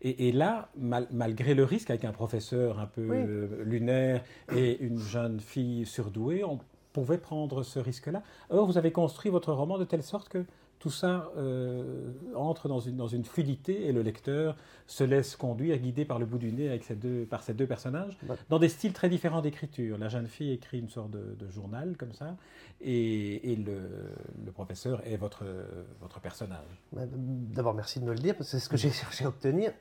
Et, 0.06 0.34
là, 0.34 0.68
malgré 0.76 1.54
le 1.54 1.64
risque, 1.64 1.90
avec 1.90 2.04
un 2.04 2.12
professeur 2.12 2.78
un 2.78 2.88
peu 2.88 3.64
lunaire 3.64 4.22
et 4.54 4.78
une 4.84 5.00
jeune 5.00 5.40
fille 5.40 5.86
surdouée, 5.86 6.44
on 6.44 6.60
pouvait 6.92 7.18
prendre 7.18 7.64
ce 7.64 7.80
risque-là. 7.80 8.22
Or, 8.50 8.66
vous 8.66 8.78
avez 8.78 8.92
construit 8.92 9.32
votre 9.32 9.54
roman 9.54 9.78
de 9.78 9.86
telle 9.86 10.04
sorte 10.04 10.28
que 10.28 10.46
tout 10.84 10.90
ça 10.90 11.32
euh, 11.38 12.12
entre 12.36 12.68
dans 12.68 12.82
une, 12.82 12.98
dans 12.98 13.08
une 13.08 13.24
fluidité 13.24 13.88
et 13.88 13.94
le 13.94 14.02
lecteur 14.02 14.58
se 14.86 15.06
laisse 15.06 15.38
conduire, 15.38 15.78
guidé 15.78 16.04
par 16.04 16.20
le 16.20 16.26
bout 16.26 16.38
du 16.38 16.52
nez 16.52 16.68
avec 16.68 16.84
ces 16.84 16.96
deux, 16.96 17.24
par 17.24 17.42
ces 17.42 17.54
deux 17.54 17.66
personnages, 17.66 18.18
dans 18.50 18.60
des 18.60 18.68
styles 18.68 18.92
très 18.92 19.08
différents 19.08 19.40
d'écriture. 19.40 19.98
La 19.98 20.10
jeune 20.10 20.28
fille 20.28 20.52
écrit 20.52 20.80
une 20.80 20.90
sorte 20.90 21.10
de, 21.10 21.50
journal 21.50 21.96
comme 21.96 22.12
ça, 22.12 22.36
et, 22.82 23.54
et 23.54 23.56
le, 23.56 23.80
le, 24.46 24.52
professeur 24.52 25.02
est 25.08 25.16
votre, 25.16 25.46
votre 26.02 26.20
personnage. 26.20 26.82
Bah, 26.92 27.04
d'abord, 27.08 27.76
merci 27.76 28.02
de 28.02 28.06
me 28.06 28.12
le 28.12 28.20
dire, 28.20 28.36
parce 28.36 28.52
que 28.52 28.58
c'est 28.58 28.66
ce 28.66 28.68
que 28.68 28.76
j'ai 28.76 28.92
cherché 28.92 29.24
à 29.24 29.30
obtenir. 29.30 29.72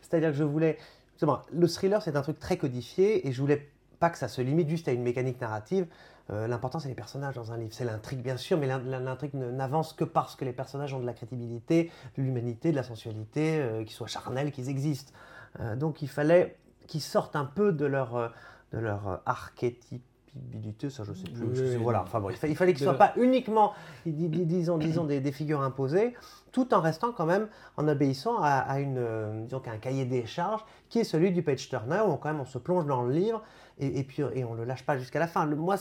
C'est-à-dire 0.00 0.30
que 0.30 0.36
je 0.36 0.44
voulais... 0.44 0.78
Le 1.52 1.66
thriller, 1.66 2.00
c'est 2.00 2.16
un 2.16 2.22
truc 2.22 2.38
très 2.38 2.56
codifié, 2.56 3.28
et 3.28 3.32
je 3.32 3.40
voulais 3.42 3.68
pas 3.98 4.10
que 4.10 4.18
ça 4.18 4.28
se 4.28 4.40
limite 4.40 4.68
juste 4.68 4.88
à 4.88 4.92
une 4.92 5.02
mécanique 5.02 5.40
narrative. 5.40 5.86
Euh, 6.30 6.46
l'important, 6.46 6.78
c'est 6.78 6.88
les 6.88 6.94
personnages 6.94 7.34
dans 7.34 7.52
un 7.52 7.56
livre. 7.56 7.72
C'est 7.72 7.84
l'intrigue, 7.84 8.20
bien 8.20 8.36
sûr, 8.36 8.58
mais 8.58 8.66
l'intrigue 8.66 9.34
n'avance 9.34 9.92
que 9.92 10.04
parce 10.04 10.36
que 10.36 10.44
les 10.44 10.52
personnages 10.52 10.92
ont 10.92 11.00
de 11.00 11.06
la 11.06 11.14
crédibilité, 11.14 11.90
de 12.16 12.22
l'humanité, 12.22 12.70
de 12.70 12.76
la 12.76 12.82
sensualité, 12.82 13.60
euh, 13.60 13.84
qu'ils 13.84 13.94
soient 13.94 14.06
charnels, 14.06 14.52
qu'ils 14.52 14.68
existent. 14.68 15.12
Euh, 15.60 15.76
donc 15.76 16.02
il 16.02 16.08
fallait 16.08 16.56
qu'ils 16.86 17.00
sortent 17.00 17.36
un 17.36 17.44
peu 17.44 17.72
de 17.72 17.86
leur, 17.86 18.32
de 18.72 18.78
leur 18.78 19.22
ça 20.88 21.04
je 21.04 21.12
sais 21.12 21.24
plus. 21.24 21.76
voilà, 21.76 22.02
enfin 22.02 22.20
bon, 22.20 22.30
il, 22.30 22.36
fallait, 22.36 22.72
qu'il 22.72 22.86
ne 22.86 22.90
soit 22.90 22.98
pas 22.98 23.12
uniquement, 23.16 23.72
disons, 24.06 24.78
disons 24.78 25.04
des, 25.04 25.32
figures 25.32 25.62
imposées, 25.62 26.14
tout 26.52 26.72
en 26.74 26.80
restant 26.80 27.12
quand 27.12 27.26
même 27.26 27.48
en 27.76 27.88
obéissant 27.88 28.36
à, 28.40 28.78
une, 28.78 29.44
disons, 29.44 29.62
un 29.66 29.78
cahier 29.78 30.04
des 30.04 30.26
charges 30.26 30.64
qui 30.88 31.00
est 31.00 31.04
celui 31.04 31.32
du 31.32 31.42
page 31.42 31.68
turner 31.68 32.00
où 32.06 32.12
on, 32.12 32.16
quand 32.16 32.28
même 32.28 32.40
on 32.40 32.46
se 32.46 32.58
plonge 32.58 32.86
dans 32.86 33.02
le 33.02 33.12
livre 33.12 33.42
et, 33.80 34.02
puis 34.04 34.22
on 34.22 34.54
le 34.54 34.64
lâche 34.64 34.84
pas 34.84 34.98
jusqu'à 34.98 35.18
la 35.18 35.28
fin. 35.28 35.46
moi, 35.46 35.76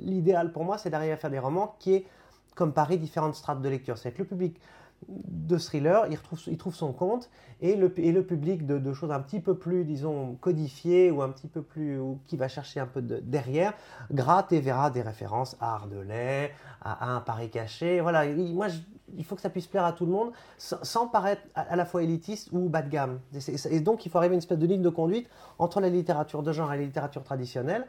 l'idéal 0.00 0.52
pour 0.52 0.64
moi, 0.64 0.78
c'est 0.78 0.90
d'arriver 0.90 1.12
à 1.12 1.16
faire 1.16 1.30
des 1.30 1.38
romans 1.38 1.76
qui 1.78 1.94
est 1.94 2.06
comme 2.54 2.72
Paris, 2.72 2.98
différentes 2.98 3.34
strates 3.34 3.62
de 3.62 3.68
lecture. 3.68 3.96
C'est 3.96 4.12
que 4.12 4.18
le 4.18 4.28
public 4.28 4.60
de 5.08 5.58
thriller, 5.58 6.06
il, 6.08 6.16
retrouve, 6.16 6.40
il 6.46 6.56
trouve 6.56 6.74
son 6.74 6.92
compte, 6.92 7.30
et 7.60 7.76
le, 7.76 7.92
et 7.98 8.12
le 8.12 8.24
public 8.24 8.66
de, 8.66 8.92
choses 8.92 9.10
un 9.10 9.20
petit 9.20 9.40
peu 9.40 9.54
plus, 9.54 9.84
disons, 9.84 10.36
codifiées, 10.40 11.10
ou 11.10 11.22
un 11.22 11.28
petit 11.28 11.48
peu 11.48 11.62
plus, 11.62 11.98
ou 11.98 12.18
qui 12.26 12.36
va 12.36 12.48
chercher 12.48 12.80
un 12.80 12.86
peu 12.86 13.02
de, 13.02 13.18
derrière, 13.18 13.74
gratte 14.10 14.52
et 14.52 14.60
verra 14.60 14.90
des 14.90 15.02
références 15.02 15.56
à 15.60 15.74
Ardelais, 15.74 16.52
à, 16.80 17.14
un 17.14 17.20
Paris 17.20 17.50
caché. 17.50 18.00
Voilà, 18.00 18.26
moi, 18.26 18.68
il 19.16 19.24
faut 19.24 19.34
que 19.34 19.42
ça 19.42 19.50
puisse 19.50 19.66
plaire 19.66 19.84
à 19.84 19.92
tout 19.92 20.06
le 20.06 20.12
monde, 20.12 20.32
sans, 20.58 21.06
paraître 21.06 21.42
à, 21.54 21.76
la 21.76 21.84
fois 21.84 22.02
élitiste 22.02 22.48
ou 22.52 22.68
bas 22.68 22.82
de 22.82 22.88
gamme. 22.88 23.20
Et, 23.34 23.76
et, 23.76 23.80
donc, 23.80 24.06
il 24.06 24.10
faut 24.10 24.18
arriver 24.18 24.32
à 24.32 24.36
une 24.36 24.38
espèce 24.38 24.58
de 24.58 24.66
ligne 24.66 24.82
de 24.82 24.90
conduite 24.90 25.28
entre 25.58 25.80
la 25.80 25.88
littérature 25.88 26.42
de 26.42 26.52
genre 26.52 26.72
et 26.72 26.76
la 26.76 26.84
littérature 26.84 27.22
traditionnelle, 27.22 27.86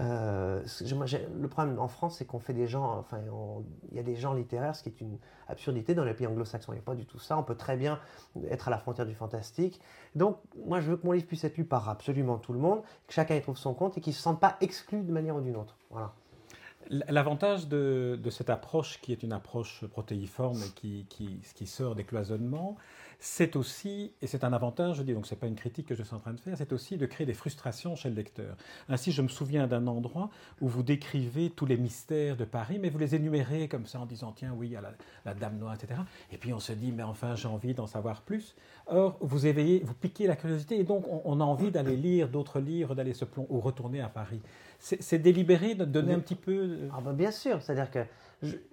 euh, 0.00 0.62
le 1.40 1.48
problème 1.48 1.78
en 1.78 1.88
France, 1.88 2.16
c'est 2.18 2.24
qu'on 2.24 2.38
fait 2.38 2.52
des 2.52 2.66
gens, 2.66 2.98
enfin, 2.98 3.18
il 3.90 3.96
y 3.96 4.00
a 4.00 4.02
des 4.02 4.16
gens 4.16 4.34
littéraires, 4.34 4.74
ce 4.74 4.82
qui 4.82 4.88
est 4.88 5.00
une 5.00 5.18
absurdité 5.48 5.94
dans 5.94 6.04
les 6.04 6.14
pays 6.14 6.26
anglo-saxons. 6.26 6.72
Il 6.72 6.76
n'y 6.76 6.80
a 6.80 6.84
pas 6.84 6.94
du 6.94 7.06
tout 7.06 7.18
ça. 7.18 7.38
On 7.38 7.42
peut 7.42 7.54
très 7.54 7.76
bien 7.76 8.00
être 8.50 8.68
à 8.68 8.70
la 8.70 8.78
frontière 8.78 9.06
du 9.06 9.14
fantastique. 9.14 9.80
Donc, 10.14 10.38
moi, 10.64 10.80
je 10.80 10.90
veux 10.90 10.96
que 10.96 11.06
mon 11.06 11.12
livre 11.12 11.26
puisse 11.26 11.44
être 11.44 11.56
lu 11.56 11.64
par 11.64 11.88
absolument 11.88 12.38
tout 12.38 12.52
le 12.52 12.58
monde, 12.58 12.82
que 13.06 13.14
chacun 13.14 13.34
y 13.34 13.42
trouve 13.42 13.56
son 13.56 13.74
compte 13.74 13.96
et 13.98 14.00
qu'il 14.00 14.12
ne 14.12 14.16
se 14.16 14.22
sente 14.22 14.40
pas 14.40 14.56
exclu 14.60 15.02
de 15.02 15.12
manière 15.12 15.36
ou 15.36 15.40
d'une 15.40 15.56
autre. 15.56 15.76
Voilà. 15.90 16.12
L'avantage 16.90 17.68
de, 17.68 18.18
cette 18.30 18.50
approche, 18.50 19.00
qui 19.00 19.12
est 19.12 19.22
une 19.22 19.32
approche 19.32 19.86
protéiforme 19.86 20.60
et 20.62 21.04
qui, 21.08 21.66
sort 21.66 21.94
des 21.94 22.04
cloisonnements, 22.04 22.76
c'est 23.24 23.56
aussi, 23.56 24.12
et 24.20 24.26
c'est 24.26 24.44
un 24.44 24.52
avantage, 24.52 24.98
je 24.98 25.02
dis, 25.02 25.14
donc 25.14 25.26
ce 25.26 25.34
n'est 25.34 25.40
pas 25.40 25.46
une 25.46 25.54
critique 25.54 25.86
que 25.86 25.94
je 25.94 26.02
suis 26.02 26.14
en 26.14 26.18
train 26.18 26.34
de 26.34 26.40
faire, 26.40 26.58
c'est 26.58 26.74
aussi 26.74 26.98
de 26.98 27.06
créer 27.06 27.26
des 27.26 27.32
frustrations 27.32 27.96
chez 27.96 28.10
le 28.10 28.16
lecteur. 28.16 28.54
Ainsi, 28.90 29.12
je 29.12 29.22
me 29.22 29.28
souviens 29.28 29.66
d'un 29.66 29.86
endroit 29.86 30.28
où 30.60 30.68
vous 30.68 30.82
décrivez 30.82 31.48
tous 31.48 31.64
les 31.64 31.78
mystères 31.78 32.36
de 32.36 32.44
Paris, 32.44 32.78
mais 32.78 32.90
vous 32.90 32.98
les 32.98 33.14
énumérez 33.14 33.66
comme 33.66 33.86
ça 33.86 33.98
en 33.98 34.04
disant, 34.04 34.32
tiens, 34.36 34.54
oui, 34.54 34.68
il 34.68 34.72
y 34.72 34.76
a 34.76 34.82
la, 35.24 35.32
Dame 35.32 35.56
Noire, 35.56 35.74
etc. 35.74 36.02
Et 36.32 36.36
puis 36.36 36.52
on 36.52 36.60
se 36.60 36.74
dit, 36.74 36.92
mais 36.92 37.02
enfin, 37.02 37.34
j'ai 37.34 37.48
envie 37.48 37.72
d'en 37.72 37.86
savoir 37.86 38.20
plus. 38.20 38.54
Or, 38.88 39.16
vous 39.22 39.46
éveillez, 39.46 39.80
vous 39.82 39.94
piquez 39.94 40.26
la 40.26 40.36
curiosité, 40.36 40.78
et 40.78 40.84
donc 40.84 41.06
on, 41.08 41.40
a 41.40 41.44
envie 41.44 41.70
d'aller 41.70 41.96
lire 41.96 42.28
d'autres 42.28 42.60
livres, 42.60 42.94
d'aller 42.94 43.14
se 43.14 43.24
plonger 43.24 43.48
ou 43.50 43.58
retourner 43.58 44.02
à 44.02 44.10
Paris. 44.10 44.42
C'est 44.78 45.18
délibéré 45.18 45.74
de 45.74 45.86
donner 45.86 46.12
un 46.12 46.20
petit 46.20 46.34
peu... 46.34 46.90
Ah 46.92 47.00
ben 47.02 47.14
bien 47.14 47.30
sûr, 47.30 47.62
c'est-à-dire 47.62 47.90
que 47.90 48.04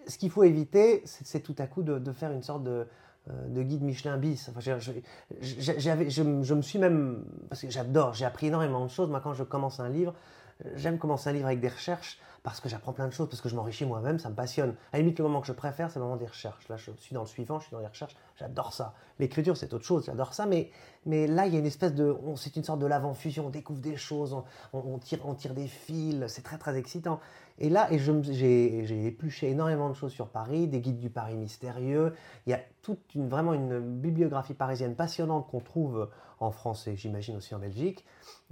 ce 0.08 0.18
qu'il 0.18 0.30
faut 0.30 0.44
éviter, 0.44 1.04
c'est 1.06 1.40
tout 1.40 1.56
à 1.58 1.68
coup 1.68 1.84
de 1.84 2.12
faire 2.12 2.34
une 2.34 2.44
sorte 2.44 2.66
de 2.66 2.86
de 3.28 3.64
guide 3.64 3.84
Michelin 3.84 4.18
bis. 4.18 4.50
Enfin, 4.50 4.60
je, 4.60 4.92
je, 5.40 6.54
me 6.54 6.62
suis 6.62 6.80
même, 6.80 7.24
parce 7.50 7.62
que 7.62 7.70
j'adore, 7.70 8.14
j'ai 8.14 8.26
appris 8.26 8.48
énormément 8.48 8.84
de 8.84 8.90
choses. 8.90 9.10
Moi, 9.10 9.22
quand 9.22 9.34
je 9.34 9.44
commence 9.44 9.80
un 9.80 9.90
livre, 9.90 10.14
j'aime 10.76 10.98
commencer 10.98 11.30
un 11.30 11.34
livre 11.34 11.46
avec 11.46 11.60
des 11.60 11.70
recherches 11.70 12.20
parce 12.44 12.60
que 12.60 12.70
j'apprends 12.70 12.94
plein 12.94 13.08
de 13.08 13.14
choses, 13.14 13.30
parce 13.30 13.42
que 13.42 13.50
je 13.50 13.56
m'enrichis 13.56 13.86
moi-même, 13.86 14.18
ça 14.18 14.30
me 14.30 14.36
passionne. 14.36 14.76
À 14.92 14.98
la 14.98 15.00
limite, 15.00 15.20
le 15.20 15.26
moment 15.26 15.42
que 15.42 15.48
je 15.48 15.54
préfère, 15.54 15.92
c'est 15.92 16.00
le 16.00 16.06
moment 16.06 16.18
des 16.18 16.26
recherches. 16.26 16.68
Là, 16.70 16.78
je 16.78 16.92
suis 16.98 17.14
dans 17.14 17.22
le 17.22 17.28
suivant, 17.28 17.60
je 17.60 17.66
suis 17.66 17.72
dans 17.72 17.80
les 17.80 17.88
recherches, 17.88 18.16
j'adore 18.36 18.74
ça. 18.74 18.96
L'écriture, 19.20 19.56
c'est 19.58 19.74
autre 19.74 19.86
chose, 19.86 20.06
j'adore 20.06 20.34
ça, 20.34 20.48
mais, 20.48 20.72
mais 21.06 21.28
là, 21.28 21.46
il 21.46 21.54
y 21.54 21.56
a 21.56 21.60
une 21.60 21.66
espèce 21.66 21.94
de. 21.94 22.16
C'est 22.38 22.56
une 22.56 22.64
sorte 22.64 22.80
de 22.80 22.88
l'avant-fusion, 22.88 23.48
on 23.48 23.50
découvre 23.50 23.82
des 23.82 23.96
choses, 23.96 24.36
on, 24.74 24.98
tire, 24.98 25.20
on 25.26 25.36
tire 25.36 25.54
des 25.54 25.68
fils, 25.68 26.26
c'est 26.28 26.42
très, 26.42 26.58
très 26.58 26.78
excitant. 26.78 27.20
Et 27.60 27.70
là, 27.70 27.92
et 27.92 28.00
j'ai 28.00 29.06
épluché 29.06 29.50
énormément 29.50 29.90
de 29.90 29.94
choses 29.94 30.12
sur 30.12 30.30
Paris, 30.30 30.68
des 30.68 30.82
guides 30.82 30.98
du 30.98 31.12
Paris 31.12 31.36
mystérieux. 31.36 32.16
Il 32.48 32.50
y 32.50 32.54
a 32.54 32.60
toute 32.82 33.14
une, 33.14 33.30
vraiment 33.30 33.54
une 33.54 33.80
bibliographie 33.80 34.56
parisienne 34.56 34.96
passionnante 34.96 35.48
qu'on 35.48 35.60
trouve 35.60 36.10
en 36.40 36.52
France 36.52 36.88
et 36.88 36.96
j'imagine 36.96 37.38
aussi 37.38 37.54
en 37.54 37.60
Belgique. 37.60 38.04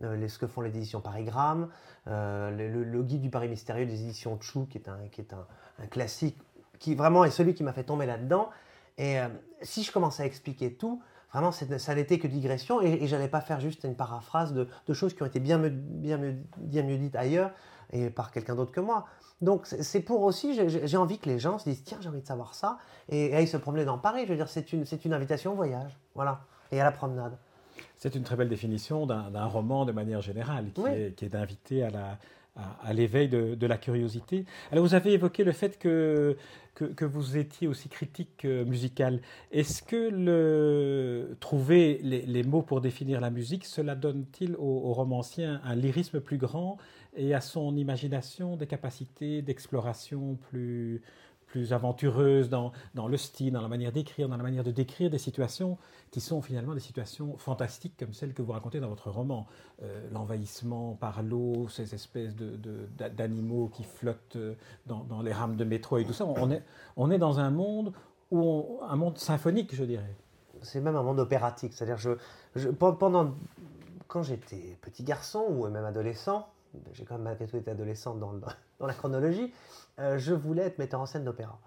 Euh, 0.04 0.28
ce 0.28 0.38
que 0.38 0.48
font 0.48 0.62
les 0.62 0.70
éditions 0.70 1.02
Parigramme, 1.02 1.70
euh, 2.08 2.52
le, 2.52 3.04
guide 3.04 3.22
du 3.22 3.30
Paris 3.30 3.50
mystérieux 3.50 3.79
des 3.86 4.02
éditions 4.02 4.40
Chou, 4.42 4.68
qui 4.70 4.78
est 4.78 4.90
un, 4.90 5.08
qui 5.12 5.22
est 5.22 5.34
un, 5.34 5.88
classique, 5.88 6.38
qui 6.80 6.96
vraiment 6.96 7.24
est 7.24 7.32
celui 7.32 7.54
qui 7.54 7.64
m'a 7.64 7.74
fait 7.74 7.84
tomber 7.84 8.06
là-dedans. 8.06 8.50
Et 8.98 9.20
euh, 9.20 9.28
si 9.62 9.84
je 9.84 9.92
commence 9.92 10.20
à 10.20 10.26
expliquer 10.26 10.74
tout, 10.74 11.02
vraiment, 11.32 11.52
ça 11.52 11.96
n'était 11.96 12.20
que 12.20 12.28
digression 12.28 12.82
et, 12.82 13.04
et 13.04 13.08
j'allais 13.08 13.28
pas 13.28 13.42
faire 13.42 13.60
juste 13.60 13.84
une 13.84 13.96
paraphrase 13.96 14.54
de, 14.54 14.94
choses 14.94 15.14
qui 15.14 15.24
ont 15.24 15.28
été 15.28 15.40
bien 15.40 15.58
bien, 15.60 16.20
bien 16.58 16.84
mieux 16.84 16.98
dites 16.98 17.16
ailleurs 17.16 17.52
et 17.92 18.10
par 18.10 18.32
quelqu'un 18.32 18.56
d'autre 18.56 18.72
que 18.72 18.82
moi. 18.82 19.06
Donc 19.42 19.66
c'est 19.66 20.02
pour 20.02 20.22
aussi, 20.24 20.54
j'ai 20.68 20.98
envie 20.98 21.18
que 21.18 21.30
les 21.30 21.40
gens 21.40 21.58
se 21.60 21.70
disent, 21.70 21.84
tiens, 21.84 21.98
j'ai 22.02 22.10
envie 22.10 22.22
de 22.22 22.28
savoir 22.28 22.54
ça, 22.54 22.78
et, 23.08 23.34
aillent 23.36 23.48
se 23.48 23.58
promener 23.58 23.86
dans 23.86 23.98
Paris. 23.98 24.24
Je 24.26 24.32
veux 24.32 24.36
dire, 24.36 24.50
c'est 24.50 24.74
une, 24.74 24.84
une 25.06 25.14
invitation 25.14 25.54
au 25.54 25.56
voyage, 25.56 25.98
voilà, 26.14 26.42
et 26.72 26.82
à 26.82 26.84
la 26.84 26.92
promenade. 26.92 27.38
C'est 27.98 28.16
une 28.16 28.24
très 28.24 28.36
belle 28.36 28.50
définition 28.50 29.06
d'un 29.06 29.46
roman 29.46 29.86
de 29.86 29.94
manière 29.94 30.22
générale, 30.22 30.72
qui 30.74 30.82
est, 30.82 31.16
qui 31.16 31.26
est 31.26 31.30
d'inviter 31.30 31.84
à 31.84 31.90
la, 31.90 32.18
à, 32.82 32.94
l'éveil 32.94 33.30
de, 33.30 33.66
la 33.68 33.78
curiosité. 33.78 34.46
Alors 34.72 34.86
vous 34.86 34.96
avez 34.96 35.14
évoqué 35.14 35.44
le 35.44 35.52
fait 35.52 35.78
que, 35.78 36.38
que, 36.74 37.06
vous 37.06 37.38
étiez 37.38 37.68
aussi 37.68 37.90
critique 37.90 38.46
euh, 38.46 38.66
musical. 38.66 39.22
Est-ce 39.52 39.84
que 39.84 40.10
le, 40.10 41.36
trouver 41.40 42.00
les, 42.04 42.44
mots 42.44 42.62
pour 42.62 42.82
définir 42.82 43.22
la 43.22 43.30
musique, 43.30 43.66
cela 43.66 43.96
donne-t-il 43.96 44.56
aux 44.58 44.94
romanciens 44.94 45.62
un 45.64 45.76
lyrisme 45.76 46.20
plus 46.20 46.38
grand 46.38 46.78
et 47.16 47.34
à 47.34 47.42
son 47.42 47.76
imagination 47.76 48.56
des 48.56 48.68
capacités 48.68 49.42
d'exploration 49.42 50.38
plus, 50.50 51.02
plus 51.50 51.74
aventureuses 51.74 52.50
dans, 52.50 52.72
le 52.96 53.18
style, 53.18 53.54
dans 53.54 53.62
la 53.62 53.68
manière 53.68 53.92
d'écrire, 53.92 54.30
dans 54.30 54.38
la 54.38 54.44
manière 54.44 54.64
de 54.64 54.72
décrire 54.72 55.10
des 55.10 55.18
situations 55.18 55.78
qui 56.12 56.22
sont 56.22 56.42
finalement 56.42 56.74
des 56.74 56.80
situations 56.80 57.38
fantastiques 57.38 57.96
comme 57.98 58.14
celles 58.14 58.34
que 58.34 58.42
vous 58.42 58.52
racontez 58.52 58.80
dans 58.80 58.88
votre 58.88 59.10
roman. 59.10 59.48
Euh, 59.82 60.08
l'envahissement 60.12 60.94
par 60.94 61.24
l'eau, 61.24 61.68
ces 61.70 61.94
espèces 61.96 62.36
d'animaux 63.16 63.70
qui 63.74 63.84
flottent 63.84 64.36
euh, 64.36 64.56
dans, 64.86 65.22
les 65.22 65.34
rames 65.34 65.56
de 65.56 65.64
métro 65.64 65.98
et 65.98 66.06
tout 66.06 66.14
ça. 66.14 66.26
On 66.96 67.12
est, 67.12 67.18
dans 67.18 67.40
un 67.40 67.50
monde, 67.50 67.94
où 68.32 68.80
un 68.88 68.96
monde 68.96 69.18
symphonique, 69.18 69.76
je 69.76 69.84
dirais. 69.84 70.16
C'est 70.62 70.82
même 70.82 70.96
un 70.96 71.04
monde 71.04 71.20
opératique. 71.20 71.74
C'est-à-dire, 71.74 71.98
je, 71.98 72.70
pendant, 72.70 73.34
quand 74.08 74.22
j'étais 74.24 74.78
petit 74.82 75.04
garçon 75.04 75.46
ou 75.50 75.68
même 75.68 75.86
adolescent, 75.86 76.48
j'ai 76.94 77.06
quand 77.06 77.16
même 77.16 77.24
malgré 77.24 77.48
tout 77.48 77.58
été 77.58 77.72
adolescent 77.72 78.16
dans, 78.16 78.34
la 78.80 78.94
chronologie, 78.94 79.54
euh, 80.00 80.18
je 80.18 80.34
voulais 80.34 80.64
être 80.64 80.80
metteur 80.80 81.02
en 81.02 81.06
scène 81.06 81.24
d'opéra 81.24 81.60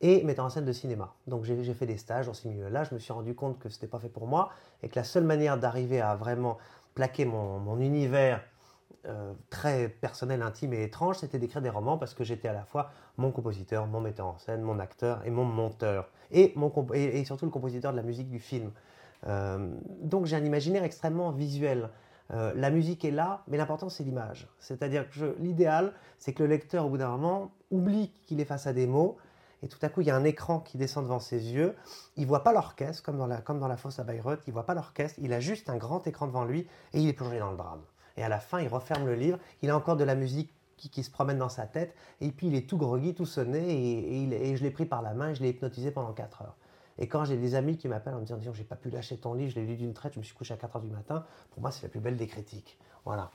et 0.00 0.22
metteur 0.22 0.44
en 0.44 0.50
scène 0.50 0.64
de 0.64 0.72
cinéma. 0.72 1.12
Donc 1.26 1.44
j'ai 1.44 1.74
fait 1.74 1.86
des 1.86 1.96
stages 1.96 2.26
dans 2.26 2.34
ces 2.34 2.48
milieux-là, 2.48 2.84
je 2.84 2.94
me 2.94 3.00
suis 3.00 3.12
rendu 3.12 3.34
compte 3.34 3.58
que 3.58 3.68
ce 3.68 3.76
n'était 3.76 3.88
pas 3.88 3.98
fait 3.98 4.08
pour 4.08 4.26
moi 4.26 4.50
et 4.82 4.88
que 4.88 4.96
la 4.96 5.04
seule 5.04 5.24
manière 5.24 5.58
d'arriver 5.58 6.00
à 6.00 6.14
vraiment 6.14 6.58
plaquer 6.94 7.24
mon, 7.24 7.58
mon 7.58 7.80
univers 7.80 8.40
euh, 9.06 9.32
très 9.48 9.88
personnel, 9.88 10.42
intime 10.42 10.74
et 10.74 10.82
étrange, 10.82 11.18
c'était 11.18 11.38
d'écrire 11.38 11.62
des 11.62 11.70
romans 11.70 11.96
parce 11.96 12.14
que 12.14 12.24
j'étais 12.24 12.48
à 12.48 12.52
la 12.52 12.64
fois 12.64 12.90
mon 13.16 13.30
compositeur, 13.30 13.86
mon 13.86 14.00
metteur 14.00 14.26
en 14.26 14.38
scène, 14.38 14.60
mon 14.60 14.78
acteur 14.80 15.24
et 15.24 15.30
mon 15.30 15.44
monteur 15.44 16.10
et, 16.32 16.52
mon 16.56 16.72
et, 16.92 17.24
surtout 17.24 17.44
le 17.44 17.50
compositeur 17.50 17.92
de 17.92 17.96
la 17.96 18.02
musique 18.02 18.28
du 18.28 18.40
film. 18.40 18.72
Euh, 19.26 19.70
donc 20.02 20.26
j'ai 20.26 20.36
un 20.36 20.44
imaginaire 20.44 20.82
extrêmement 20.82 21.30
visuel. 21.30 21.90
Euh, 22.32 22.52
la 22.54 22.70
musique 22.70 23.04
est 23.04 23.10
là, 23.10 23.42
mais 23.48 23.56
l'important 23.56 23.88
c'est 23.88 24.04
l'image. 24.04 24.48
C'est-à-dire 24.58 25.08
que 25.08 25.36
l'idéal, 25.38 25.92
c'est 26.18 26.32
que 26.32 26.42
le 26.42 26.48
lecteur, 26.48 26.86
au 26.86 26.90
bout 26.90 26.98
d'un 26.98 27.08
moment, 27.08 27.50
oublie 27.70 28.12
qu'il 28.26 28.40
est 28.40 28.44
face 28.44 28.66
à 28.66 28.72
des 28.72 28.86
mots, 28.86 29.16
et 29.62 29.68
tout 29.68 29.78
à 29.82 29.88
coup 29.88 30.02
il 30.02 30.06
y 30.06 30.10
a 30.10 30.16
un 30.16 30.24
écran 30.24 30.60
qui 30.60 30.76
descend 30.76 31.04
devant 31.04 31.20
ses 31.20 31.52
yeux. 31.52 31.74
Il 32.16 32.26
voit 32.26 32.44
pas 32.44 32.52
l'orchestre, 32.52 33.02
comme 33.02 33.16
dans 33.16 33.26
la, 33.26 33.76
fosse 33.76 33.98
à 33.98 34.04
Bayreuth, 34.04 34.40
il 34.46 34.52
voit 34.52 34.66
pas 34.66 34.74
l'orchestre, 34.74 35.18
il 35.22 35.32
a 35.32 35.40
juste 35.40 35.70
un 35.70 35.76
grand 35.76 36.06
écran 36.06 36.26
devant 36.26 36.44
lui, 36.44 36.66
et 36.92 37.00
il 37.00 37.08
est 37.08 37.14
plongé 37.14 37.38
dans 37.38 37.50
le 37.50 37.56
drame. 37.56 37.82
Et 38.16 38.22
à 38.22 38.28
la 38.28 38.40
fin, 38.40 38.60
il 38.60 38.68
referme 38.68 39.06
le 39.06 39.14
livre, 39.14 39.38
il 39.62 39.70
a 39.70 39.76
encore 39.76 39.96
de 39.96 40.04
la 40.04 40.14
musique 40.14 40.52
qui, 40.76 41.02
se 41.02 41.10
promène 41.10 41.38
dans 41.38 41.48
sa 41.48 41.66
tête, 41.66 41.94
et 42.20 42.30
puis 42.30 42.46
il 42.46 42.54
est 42.54 42.68
tout 42.68 42.76
groggy, 42.76 43.14
tout 43.14 43.26
sonné, 43.26 43.58
et, 43.68 44.50
et 44.50 44.56
je 44.56 44.62
l'ai 44.62 44.70
pris 44.70 44.86
par 44.86 45.02
la 45.02 45.14
main, 45.14 45.30
et 45.30 45.34
je 45.34 45.42
l'ai 45.42 45.50
hypnotisé 45.50 45.90
pendant 45.90 46.12
4 46.12 46.42
heures. 46.42 46.56
Et 46.98 47.06
quand 47.06 47.24
j'ai 47.24 47.36
des 47.36 47.54
amis 47.54 47.76
qui 47.76 47.88
m'appellent 47.88 48.14
en 48.14 48.20
me 48.20 48.24
disant, 48.24 48.52
j'ai 48.52 48.64
pas 48.64 48.76
pu 48.76 48.90
lâcher 48.90 49.16
ton 49.16 49.34
livre, 49.34 49.50
je 49.50 49.60
l'ai 49.60 49.66
lu 49.66 49.76
d'une 49.76 49.94
traite, 49.94 50.14
je 50.14 50.18
me 50.18 50.24
suis 50.24 50.34
couché 50.34 50.54
à 50.54 50.56
4 50.56 50.76
heures 50.76 50.82
du 50.82 50.90
matin, 50.90 51.24
pour 51.50 51.60
moi, 51.60 51.70
c'est 51.70 51.82
la 51.82 51.88
plus 51.88 52.00
belle 52.00 52.16
des 52.16 52.26
critiques. 52.26 52.78
Voilà. 53.04 53.30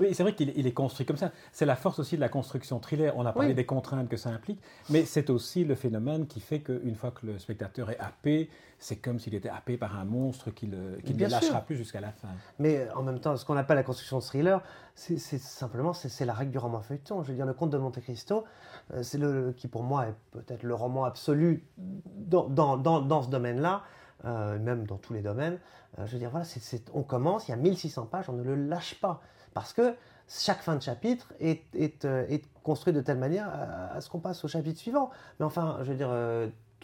Oui, 0.00 0.12
c'est 0.12 0.22
vrai 0.22 0.34
qu'il 0.34 0.66
est 0.66 0.72
construit 0.72 1.06
comme 1.06 1.16
ça. 1.16 1.30
C'est 1.52 1.66
la 1.66 1.76
force 1.76 1.98
aussi 1.98 2.16
de 2.16 2.20
la 2.20 2.28
construction 2.28 2.80
thriller. 2.80 3.16
On 3.16 3.26
a 3.26 3.32
parlé 3.32 3.54
des 3.54 3.66
contraintes 3.66 4.08
que 4.08 4.16
ça 4.16 4.30
implique, 4.30 4.60
mais 4.90 5.04
c'est 5.04 5.30
aussi 5.30 5.64
le 5.64 5.74
phénomène 5.74 6.26
qui 6.26 6.40
fait 6.40 6.60
qu'une 6.60 6.96
fois 6.96 7.10
que 7.12 7.26
le 7.26 7.38
spectateur 7.38 7.90
est 7.90 7.98
happé, 7.98 8.50
c'est 8.78 8.96
comme 8.96 9.18
s'il 9.18 9.34
était 9.34 9.48
happé 9.48 9.76
par 9.76 9.96
un 9.98 10.04
monstre 10.04 10.50
qui, 10.50 10.66
ne 10.66 11.28
lâchera 11.28 11.60
plus 11.60 11.76
jusqu'à 11.76 12.00
la 12.00 12.12
fin. 12.12 12.28
Mais 12.58 12.88
en 12.94 13.02
même 13.02 13.20
temps, 13.20 13.36
ce 13.36 13.44
qu'on 13.44 13.56
appelle 13.56 13.76
la 13.76 13.82
construction 13.82 14.20
thriller, 14.20 14.62
c'est 14.94 15.18
simplement 15.18 15.92
c'est 15.92 16.24
la 16.24 16.34
règle 16.34 16.50
du 16.50 16.58
roman 16.58 16.80
feuilleton. 16.80 17.22
Je 17.22 17.28
veux 17.28 17.34
dire, 17.34 17.46
le 17.46 17.54
Comte 17.54 17.70
de 17.70 17.78
Monte 17.78 18.00
Cristo, 18.00 18.44
euh, 18.92 19.02
c'est 19.02 19.18
le 19.18 19.52
qui 19.56 19.68
pour 19.68 19.82
moi 19.82 20.06
est 20.06 20.14
peut-être 20.32 20.62
le 20.64 20.74
roman 20.74 21.04
absolu 21.04 21.64
dans, 21.78 22.48
dans, 22.48 22.76
dans, 22.76 23.22
ce 23.22 23.28
domaine-là. 23.28 23.82
Euh, 24.24 24.58
même 24.58 24.86
dans 24.86 24.96
tous 24.96 25.12
les 25.12 25.20
domaines. 25.20 25.58
Euh, 25.98 26.06
je 26.06 26.12
veux 26.12 26.18
dire, 26.18 26.30
voilà, 26.30 26.46
on 26.94 27.02
commence, 27.02 27.46
il 27.48 27.50
y 27.50 27.54
a 27.54 27.58
1600 27.58 28.06
pages, 28.06 28.30
on 28.30 28.32
ne 28.32 28.42
le 28.42 28.54
lâche 28.54 28.94
pas. 28.98 29.20
Parce 29.54 29.72
que 29.72 29.94
chaque 30.28 30.60
fin 30.62 30.76
de 30.76 30.82
chapitre 30.82 31.32
est, 31.40 31.62
est, 31.74 32.04
est 32.04 32.42
construite 32.62 32.94
de 32.96 33.00
telle 33.00 33.18
manière 33.18 33.48
à, 33.48 34.00
ce 34.00 34.08
qu'on 34.10 34.20
passe 34.20 34.44
au 34.44 34.48
chapitre 34.48 34.78
suivant. 34.78 35.10
Mais 35.38 35.46
enfin, 35.46 35.78
je 35.82 35.92
veux 35.92 35.96
dire, 35.96 36.10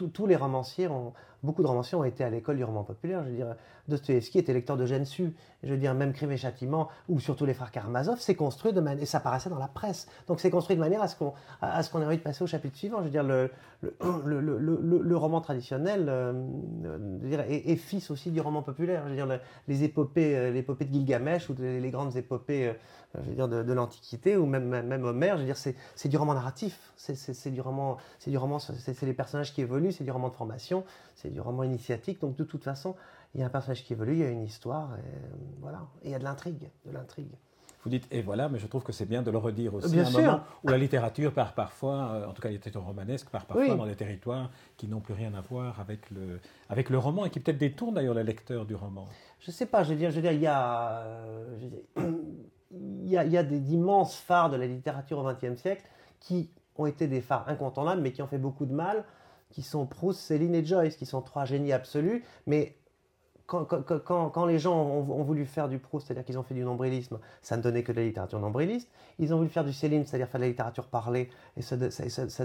tous 0.08 0.26
les 0.26 0.36
romanciers 0.36 0.88
ont, 0.88 1.12
beaucoup 1.42 1.62
de 1.62 1.66
romanciers 1.66 1.96
ont 1.96 2.04
été 2.04 2.24
à 2.24 2.30
l'école 2.30 2.56
du 2.56 2.64
roman 2.64 2.84
populaire. 2.84 3.24
Je 3.24 3.30
veux 3.30 3.36
dire, 3.36 3.54
Dostoevsky 3.88 4.38
était 4.38 4.52
lecteur 4.52 4.76
de 4.76 4.86
Gensu. 4.86 5.34
Je 5.62 5.70
veux 5.70 5.78
dire, 5.78 5.94
même 5.94 6.12
Crime 6.12 6.32
et 6.32 6.36
Châtiment, 6.36 6.88
ou 7.08 7.20
surtout 7.20 7.44
les 7.44 7.54
frères 7.54 7.70
Karamazov, 7.70 8.18
c'est 8.20 8.34
construit 8.34 8.72
de 8.72 8.80
manière. 8.80 9.02
Et 9.02 9.06
ça 9.06 9.20
paraissait 9.20 9.50
dans 9.50 9.58
la 9.58 9.68
presse. 9.68 10.08
Donc 10.26 10.40
c'est 10.40 10.50
construit 10.50 10.76
de 10.76 10.80
manière 10.80 11.02
à 11.02 11.08
ce 11.08 11.16
qu'on 11.16 11.32
ait 12.02 12.04
envie 12.04 12.16
de 12.16 12.22
passer 12.22 12.44
au 12.44 12.46
chapitre 12.46 12.76
suivant. 12.76 12.98
Je 12.98 13.04
veux 13.04 13.10
dire, 13.10 13.24
le, 13.24 13.50
le, 13.82 13.94
le, 14.24 14.78
le 14.80 15.16
roman 15.16 15.40
traditionnel 15.40 16.06
euh, 16.08 16.32
dire, 17.22 17.40
est, 17.40 17.76
fils 17.76 18.10
aussi 18.10 18.30
du 18.30 18.40
roman 18.40 18.62
populaire. 18.62 19.02
Je 19.04 19.10
veux 19.10 19.16
dire, 19.16 19.40
les 19.68 19.84
épopées, 19.84 20.36
euh, 20.36 20.50
l'épopée 20.50 20.84
de 20.84 20.92
Gilgamesh 20.92 21.48
ou 21.50 21.54
les, 21.58 21.90
grandes 21.90 22.16
épopées 22.16 22.68
euh, 22.68 22.72
je 23.22 23.30
veux 23.30 23.34
dire, 23.34 23.48
de, 23.48 23.72
l'Antiquité, 23.72 24.36
ou 24.36 24.46
même, 24.46 24.68
même 24.68 25.04
Homère, 25.04 25.36
je 25.36 25.40
veux 25.40 25.46
dire, 25.46 25.56
c'est 25.56 26.08
du 26.08 26.16
roman 26.16 26.34
narratif. 26.34 26.92
C'est 26.96 27.50
du 27.50 27.60
roman, 27.60 27.96
c'est 28.18 28.30
du 28.30 28.38
roman, 28.38 28.58
c'est 28.58 29.02
les 29.02 29.12
personnages 29.12 29.52
qui 29.52 29.62
évoluent, 29.62 29.92
c'est 29.92 30.04
du 30.04 30.10
roman 30.10 30.28
de 30.28 30.34
formation, 30.34 30.84
du 31.30 31.40
roman 31.40 31.64
initiatique. 31.64 32.20
Donc 32.20 32.36
de 32.36 32.44
toute 32.44 32.64
façon, 32.64 32.94
il 33.34 33.40
y 33.40 33.42
a 33.42 33.46
un 33.46 33.50
personnage 33.50 33.84
qui 33.84 33.92
évolue, 33.92 34.14
il 34.14 34.18
y 34.20 34.24
a 34.24 34.30
une 34.30 34.42
histoire, 34.42 34.96
et, 34.98 35.60
voilà. 35.60 35.86
Et 36.02 36.08
il 36.08 36.12
y 36.12 36.14
a 36.14 36.18
de 36.18 36.24
l'intrigue, 36.24 36.70
de 36.84 36.92
l'intrigue. 36.92 37.32
Vous 37.82 37.88
dites 37.88 38.06
et 38.10 38.20
voilà, 38.20 38.50
mais 38.50 38.58
je 38.58 38.66
trouve 38.66 38.82
que 38.82 38.92
c'est 38.92 39.06
bien 39.06 39.22
de 39.22 39.30
le 39.30 39.38
redire 39.38 39.74
aussi. 39.74 39.90
Bien 39.90 40.02
un 40.02 40.06
sûr. 40.06 40.20
moment 40.20 40.40
où 40.62 40.68
la 40.68 40.76
littérature 40.76 41.32
part 41.32 41.54
parfois, 41.54 42.10
euh, 42.12 42.26
en 42.26 42.32
tout 42.34 42.42
cas 42.42 42.48
la 42.48 42.54
littérature 42.54 42.84
romanesque, 42.84 43.30
part 43.30 43.46
parfois 43.46 43.74
dans 43.74 43.86
des 43.86 43.96
territoires 43.96 44.50
qui 44.76 44.86
n'ont 44.86 45.00
plus 45.00 45.14
rien 45.14 45.32
à 45.32 45.40
voir 45.40 45.80
avec 45.80 46.10
le, 46.10 46.40
avec 46.68 46.90
le 46.90 46.98
roman 46.98 47.24
et 47.24 47.30
qui 47.30 47.40
peut-être 47.40 47.56
détournent 47.56 47.94
d'ailleurs 47.94 48.14
le 48.14 48.22
lecteur 48.22 48.66
du 48.66 48.74
roman. 48.74 49.08
Je 49.38 49.50
ne 49.50 49.54
sais 49.54 49.64
pas, 49.64 49.82
je 49.82 49.90
veux 49.90 49.98
dire, 49.98 50.10
je 50.10 50.16
veux 50.16 50.22
dire 50.22 50.32
il 50.32 50.42
y 50.42 50.46
a, 50.46 50.98
euh, 51.00 51.58
il 52.70 53.08
y 53.08 53.16
a, 53.16 53.24
il 53.24 53.32
y 53.32 53.38
a 53.38 53.42
d'immenses 53.42 54.16
phares 54.16 54.50
de 54.50 54.56
la 54.56 54.66
littérature 54.66 55.18
au 55.18 55.24
XXe 55.24 55.58
siècle 55.58 55.84
qui 56.20 56.50
ont 56.76 56.86
été 56.86 57.08
des 57.08 57.22
phares 57.22 57.48
incontournables, 57.48 58.02
mais 58.02 58.12
qui 58.12 58.20
ont 58.20 58.26
fait 58.26 58.38
beaucoup 58.38 58.66
de 58.66 58.74
mal, 58.74 59.04
qui 59.50 59.62
sont 59.62 59.86
Proust, 59.86 60.20
Céline 60.20 60.54
et 60.54 60.64
Joyce, 60.64 60.96
qui 60.96 61.06
sont 61.06 61.20
trois 61.22 61.44
génies 61.44 61.72
absolus, 61.72 62.24
mais 62.46 62.76
quand, 63.46 64.46
les 64.46 64.58
gens 64.58 64.80
ont, 64.80 65.22
voulu 65.24 65.44
faire 65.44 65.68
du 65.68 65.78
Proust, 65.78 66.06
c'est-à-dire 66.06 66.24
qu'ils 66.24 66.38
ont 66.38 66.42
fait 66.44 66.54
du 66.54 66.62
nombrilisme, 66.62 67.18
ça 67.42 67.56
ne 67.56 67.62
donnait 67.62 67.82
que 67.82 67.90
de 67.90 67.96
la 67.96 68.04
littérature 68.04 68.38
nombriliste. 68.38 68.88
Ils 69.18 69.34
ont 69.34 69.38
voulu 69.38 69.48
faire 69.48 69.64
du 69.64 69.72
Céline, 69.72 70.06
c'est-à-dire 70.06 70.28
faire 70.28 70.38
de 70.38 70.44
la 70.44 70.50
littérature 70.50 70.86
parlée, 70.86 71.30
et 71.56 71.62
ça, 71.62 71.76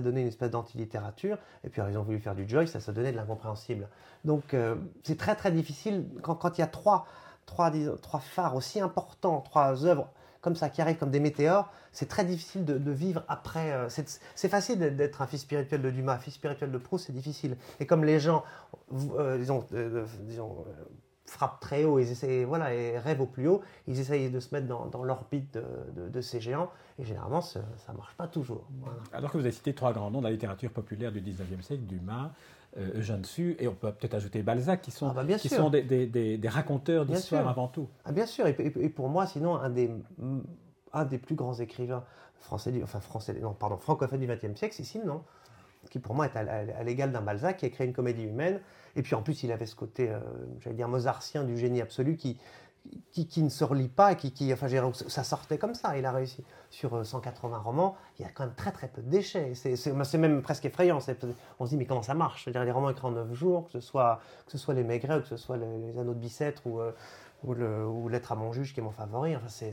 donnait 0.01 0.21
une 0.21 0.27
espèce 0.27 0.49
d'anti-littérature. 0.49 1.37
Et 1.63 1.69
puis 1.69 1.81
ils 1.87 1.97
ont 1.97 2.03
voulu 2.03 2.19
faire 2.19 2.33
du 2.33 2.49
Joyce, 2.49 2.71
ça, 2.71 2.79
ça 2.79 2.91
donnait 2.91 3.11
de 3.11 3.17
l'incompréhensible. 3.17 3.87
Donc 4.23 4.53
euh, 4.53 4.75
c'est 5.03 5.17
très 5.17 5.35
très 5.35 5.51
difficile 5.51 6.05
quand, 6.23 6.57
il 6.57 6.61
y 6.61 6.63
a 6.63 6.67
trois, 6.67 7.05
trois, 7.45 7.71
trois 8.01 8.19
phares 8.19 8.55
aussi 8.55 8.79
importants, 8.79 9.41
trois 9.41 9.85
œuvres 9.85 10.09
comme 10.45 10.55
ça 10.55 10.69
qui 10.69 10.79
arrivent 10.79 10.97
comme 10.97 11.09
des 11.09 11.19
météores, 11.19 11.71
c'est 11.91 12.07
très 12.07 12.23
difficile 12.23 12.65
de, 12.65 12.91
vivre 12.91 13.23
après. 13.27 13.71
Euh, 13.71 13.89
c'est 13.89 14.47
facile 14.47 14.95
d'être 14.95 15.23
un 15.23 15.25
fils 15.25 15.41
spirituel 15.41 15.81
de 15.81 15.89
Dumas, 15.89 16.19
fils 16.19 16.35
spirituel 16.35 16.71
de 16.71 16.77
Proust, 16.77 17.07
c'est 17.07 17.13
difficile. 17.13 17.57
Et 17.79 17.87
comme 17.87 18.03
les 18.03 18.19
gens, 18.19 18.43
euh, 19.17 19.39
disons, 19.39 19.65
euh, 19.73 20.05
disons 20.19 20.63
frappent 21.25 21.59
très 21.59 21.83
haut 21.83 21.97
et, 21.97 22.03
essaient, 22.03 22.43
voilà, 22.43 22.75
et 22.75 22.99
rêvent 22.99 23.21
au 23.21 23.25
plus 23.25 23.47
haut, 23.47 23.63
ils 23.87 23.99
essayent 23.99 24.29
de 24.29 24.39
se 24.39 24.53
mettre 24.53 24.67
dans, 24.67 25.03
l'orbite 25.03 25.57
de, 25.57 26.21
ces 26.21 26.39
géants, 26.39 26.69
et 26.99 27.03
généralement, 27.03 27.41
ça 27.41 27.61
ne 27.89 27.97
marche 27.97 28.13
pas 28.15 28.27
toujours. 28.27 28.67
Alors 29.11 29.31
que 29.31 29.37
vous 29.39 29.43
avez 29.43 29.51
cité 29.51 29.73
trois 29.73 29.93
grands 29.93 30.11
noms 30.11 30.19
de 30.19 30.25
la 30.25 30.31
littérature 30.31 30.69
populaire 30.69 31.11
du 31.11 31.21
19e 31.21 31.63
siècle, 31.63 31.85
Dumas, 31.85 32.29
euh, 32.77 32.99
Eugène 32.99 33.23
Sue, 33.23 33.55
et 33.59 33.67
on 33.67 33.73
peut 33.73 33.91
peut-être 33.91 34.15
ajouter 34.15 34.43
Balzac, 34.43 34.81
qui 34.81 34.91
sont, 34.91 35.07
ah 35.09 35.23
bah, 35.23 35.37
qui 35.37 35.49
sont 35.49 35.69
des, 35.69 35.81
des, 35.83 36.37
des, 36.37 36.49
raconteurs 36.49 37.05
d'histoire 37.05 37.47
avant 37.47 37.67
tout. 37.67 37.87
Ah 38.03 38.11
bien 38.11 38.25
sûr, 38.25 38.47
et, 38.47 38.53
pour 38.89 39.09
moi, 39.09 39.25
sinon, 39.27 39.55
un 39.55 39.69
des, 39.69 39.89
un 40.93 41.05
des 41.05 41.17
plus 41.17 41.35
grands 41.35 41.55
écrivains 41.55 42.03
français, 42.39 42.73
enfin 42.83 42.99
français, 42.99 43.33
non, 43.41 43.53
pardon, 43.53 43.77
francophones 43.77 44.19
du 44.19 44.27
XXe 44.27 44.57
siècle, 44.57 44.75
c'est 44.75 44.83
Simon, 44.83 45.21
qui 45.89 45.99
pour 45.99 46.15
moi 46.15 46.25
est 46.25 46.35
à, 46.35 46.83
l'égal 46.83 47.11
d'un 47.11 47.21
Balzac, 47.21 47.57
qui 47.57 47.65
a 47.65 47.69
créé 47.69 47.87
une 47.87 47.93
comédie 47.93 48.23
humaine, 48.23 48.59
et 48.95 49.01
puis 49.01 49.15
en 49.15 49.21
plus, 49.21 49.43
il 49.43 49.51
avait 49.51 49.65
ce 49.65 49.75
côté, 49.75 50.09
euh, 50.09 50.19
j'allais 50.59 50.75
dire, 50.75 50.87
mozartien 50.87 51.43
du 51.43 51.57
génie 51.57 51.81
absolu 51.81 52.17
qui, 52.17 52.37
qui, 53.11 53.43
ne 53.43 53.49
se 53.49 53.63
relie 53.63 53.87
pas, 53.87 54.15
qui, 54.15 54.31
qui 54.31 54.51
enfin, 54.51 54.67
ça 55.07 55.23
sortait 55.23 55.57
comme 55.57 55.73
ça. 55.73 55.97
Il 55.97 56.05
a 56.05 56.11
réussi 56.11 56.43
sur 56.69 57.05
180 57.05 57.55
euh, 57.55 57.59
romans. 57.59 57.95
Il 58.19 58.23
y 58.23 58.25
a 58.25 58.31
quand 58.31 58.45
même 58.45 58.55
très 58.55 58.71
très 58.71 58.87
peu 58.87 59.01
de 59.01 59.09
déchets. 59.09 59.53
C'est 59.55 60.17
même 60.17 60.41
presque 60.41 60.65
effrayant. 60.65 60.99
On 61.59 61.65
se 61.65 61.69
dit 61.69 61.77
mais 61.77 61.85
comment 61.85 62.01
ça 62.01 62.13
marche? 62.13 62.43
Je 62.43 62.49
veux 62.49 62.51
dire, 62.51 62.65
les 62.65 62.71
romans 62.71 62.89
écrits 62.89 63.07
en 63.07 63.11
9 63.11 63.33
jours, 63.33 63.65
que 63.65 63.71
ce 63.71 63.79
soit 63.79 64.19
que 64.45 64.51
ce 64.51 64.57
soit 64.57 64.73
les 64.73 64.83
Maigret, 64.83 65.21
que 65.21 65.27
ce 65.27 65.37
soit 65.37 65.57
les, 65.57 65.97
Anneaux 65.97 66.13
de 66.13 66.19
Bicêtre 66.19 66.61
ou, 66.65 66.79
euh, 66.79 66.91
ou, 67.43 67.53
le, 67.53 68.09
Lettre 68.09 68.33
à 68.33 68.35
mon 68.35 68.51
juge 68.51 68.73
qui 68.73 68.81
est 68.81 68.83
mon 68.83 68.91
favori. 68.91 69.35
Enfin, 69.35 69.47
c'est 69.47 69.71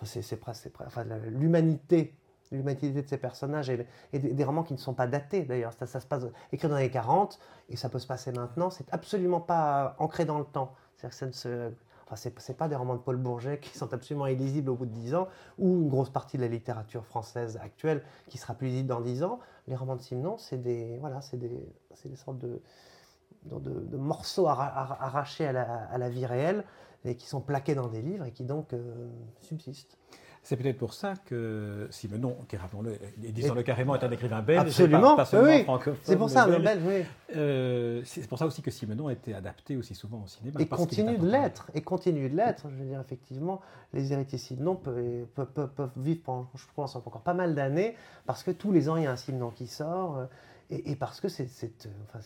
enfin, 0.00 0.36
presque 0.40 0.68
enfin, 0.86 1.04
l'humanité 1.04 2.14
l'humanité 2.52 2.90
de 2.90 3.06
ces 3.06 3.16
personnages 3.16 3.70
et, 3.70 3.86
des, 4.18 4.44
romans 4.44 4.64
qui 4.64 4.72
ne 4.72 4.78
sont 4.78 4.92
pas 4.92 5.06
datés 5.06 5.42
d'ailleurs. 5.42 5.72
Ça, 5.72 5.86
se 5.86 6.06
passe 6.06 6.24
écrit 6.52 6.66
dans 6.66 6.74
les 6.74 6.82
années 6.82 6.90
40 6.90 7.38
et 7.68 7.76
ça 7.76 7.88
peut 7.88 8.00
se 8.00 8.08
passer 8.08 8.32
maintenant. 8.32 8.70
C'est 8.70 8.92
absolument 8.92 9.40
pas 9.40 9.94
ancré 9.98 10.24
dans 10.24 10.38
le 10.38 10.44
temps. 10.44 10.74
C'est-à-dire 10.96 11.16
que 11.16 11.32
ça 11.32 11.32
se 11.32 11.72
ce 12.16 12.28
n'est 12.28 12.54
pas 12.56 12.68
des 12.68 12.76
romans 12.76 12.94
de 12.94 13.00
Paul 13.00 13.16
Bourget 13.16 13.58
qui 13.60 13.76
sont 13.76 13.92
absolument 13.92 14.26
illisibles 14.26 14.70
au 14.70 14.74
bout 14.74 14.86
de 14.86 14.92
10 14.92 15.14
ans, 15.14 15.28
ou 15.58 15.68
une 15.68 15.88
grosse 15.88 16.10
partie 16.10 16.36
de 16.36 16.42
la 16.42 16.48
littérature 16.48 17.04
française 17.04 17.58
actuelle 17.62 18.02
qui 18.28 18.38
sera 18.38 18.54
plus 18.54 18.68
lisible 18.68 18.88
dans 18.88 19.00
10 19.00 19.22
ans. 19.22 19.40
Les 19.68 19.76
romans 19.76 19.96
de 19.96 20.02
Simon, 20.02 20.36
c'est 20.38 20.60
des, 20.60 20.98
voilà, 20.98 21.20
des, 21.32 21.48
des 21.48 22.16
sortes 22.16 22.38
de, 22.38 22.60
de, 23.44 23.96
morceaux 23.96 24.46
arrachés 24.48 25.46
à 25.46 25.52
la, 25.52 25.84
à 25.84 25.98
la, 25.98 26.08
vie 26.08 26.26
réelle 26.26 26.64
et 27.04 27.16
qui 27.16 27.26
sont 27.26 27.40
plaqués 27.40 27.74
dans 27.74 27.88
des 27.88 28.02
livres 28.02 28.26
et 28.26 28.32
qui 28.32 28.44
donc 28.44 28.72
euh, 28.72 29.08
subsistent. 29.40 29.96
C'est 30.42 30.56
peut-être 30.56 30.78
pour 30.78 30.94
ça 30.94 31.14
que 31.26 31.86
Simenon, 31.90 32.36
qui 32.48 32.56
rappelons-le, 32.56 32.98
disons-le 33.18 33.62
carrément, 33.62 33.94
est 33.94 34.04
un 34.04 34.10
écrivain 34.10 34.40
belge, 34.40 34.60
absolument, 34.60 35.14
pas, 35.14 35.26
seulement 35.26 35.78
oui. 35.86 35.92
C'est 36.02 36.16
pour 36.16 36.30
ça, 36.30 36.46
belge, 36.46 36.82
oui. 36.86 37.04
Euh, 37.36 38.00
c'est 38.04 38.26
pour 38.26 38.38
ça 38.38 38.46
aussi 38.46 38.62
que 38.62 38.70
Simenon 38.70 39.08
a 39.08 39.12
été 39.12 39.34
adapté 39.34 39.76
aussi 39.76 39.94
souvent 39.94 40.22
au 40.24 40.26
cinéma. 40.26 40.58
Et 40.60 40.66
continue 40.66 41.18
de 41.18 41.26
l'être, 41.26 41.70
et 41.74 41.82
continue 41.82 42.30
de 42.30 42.36
l'être. 42.36 42.66
Je 42.70 42.74
veux 42.74 42.88
dire, 42.88 43.00
effectivement, 43.00 43.60
les 43.92 44.12
héritiers 44.12 44.38
Simenon 44.38 44.76
peuvent, 44.76 45.26
peuvent, 45.34 45.90
vivre 45.96 46.22
pendant, 46.24 46.48
je 46.54 46.64
pense, 46.74 46.96
encore 46.96 47.20
pas 47.20 47.34
mal 47.34 47.54
d'années, 47.54 47.94
parce 48.24 48.42
que 48.42 48.50
tous 48.50 48.72
les 48.72 48.88
ans, 48.88 48.96
il 48.96 49.04
y 49.04 49.06
a 49.06 49.12
un 49.12 49.16
Simenon 49.16 49.50
qui 49.50 49.66
sort. 49.66 50.16
Euh, 50.16 50.24
et, 50.70 50.94
parce 50.94 51.20
que 51.20 51.28
c'est 51.28 51.48
enfin, 52.04 52.20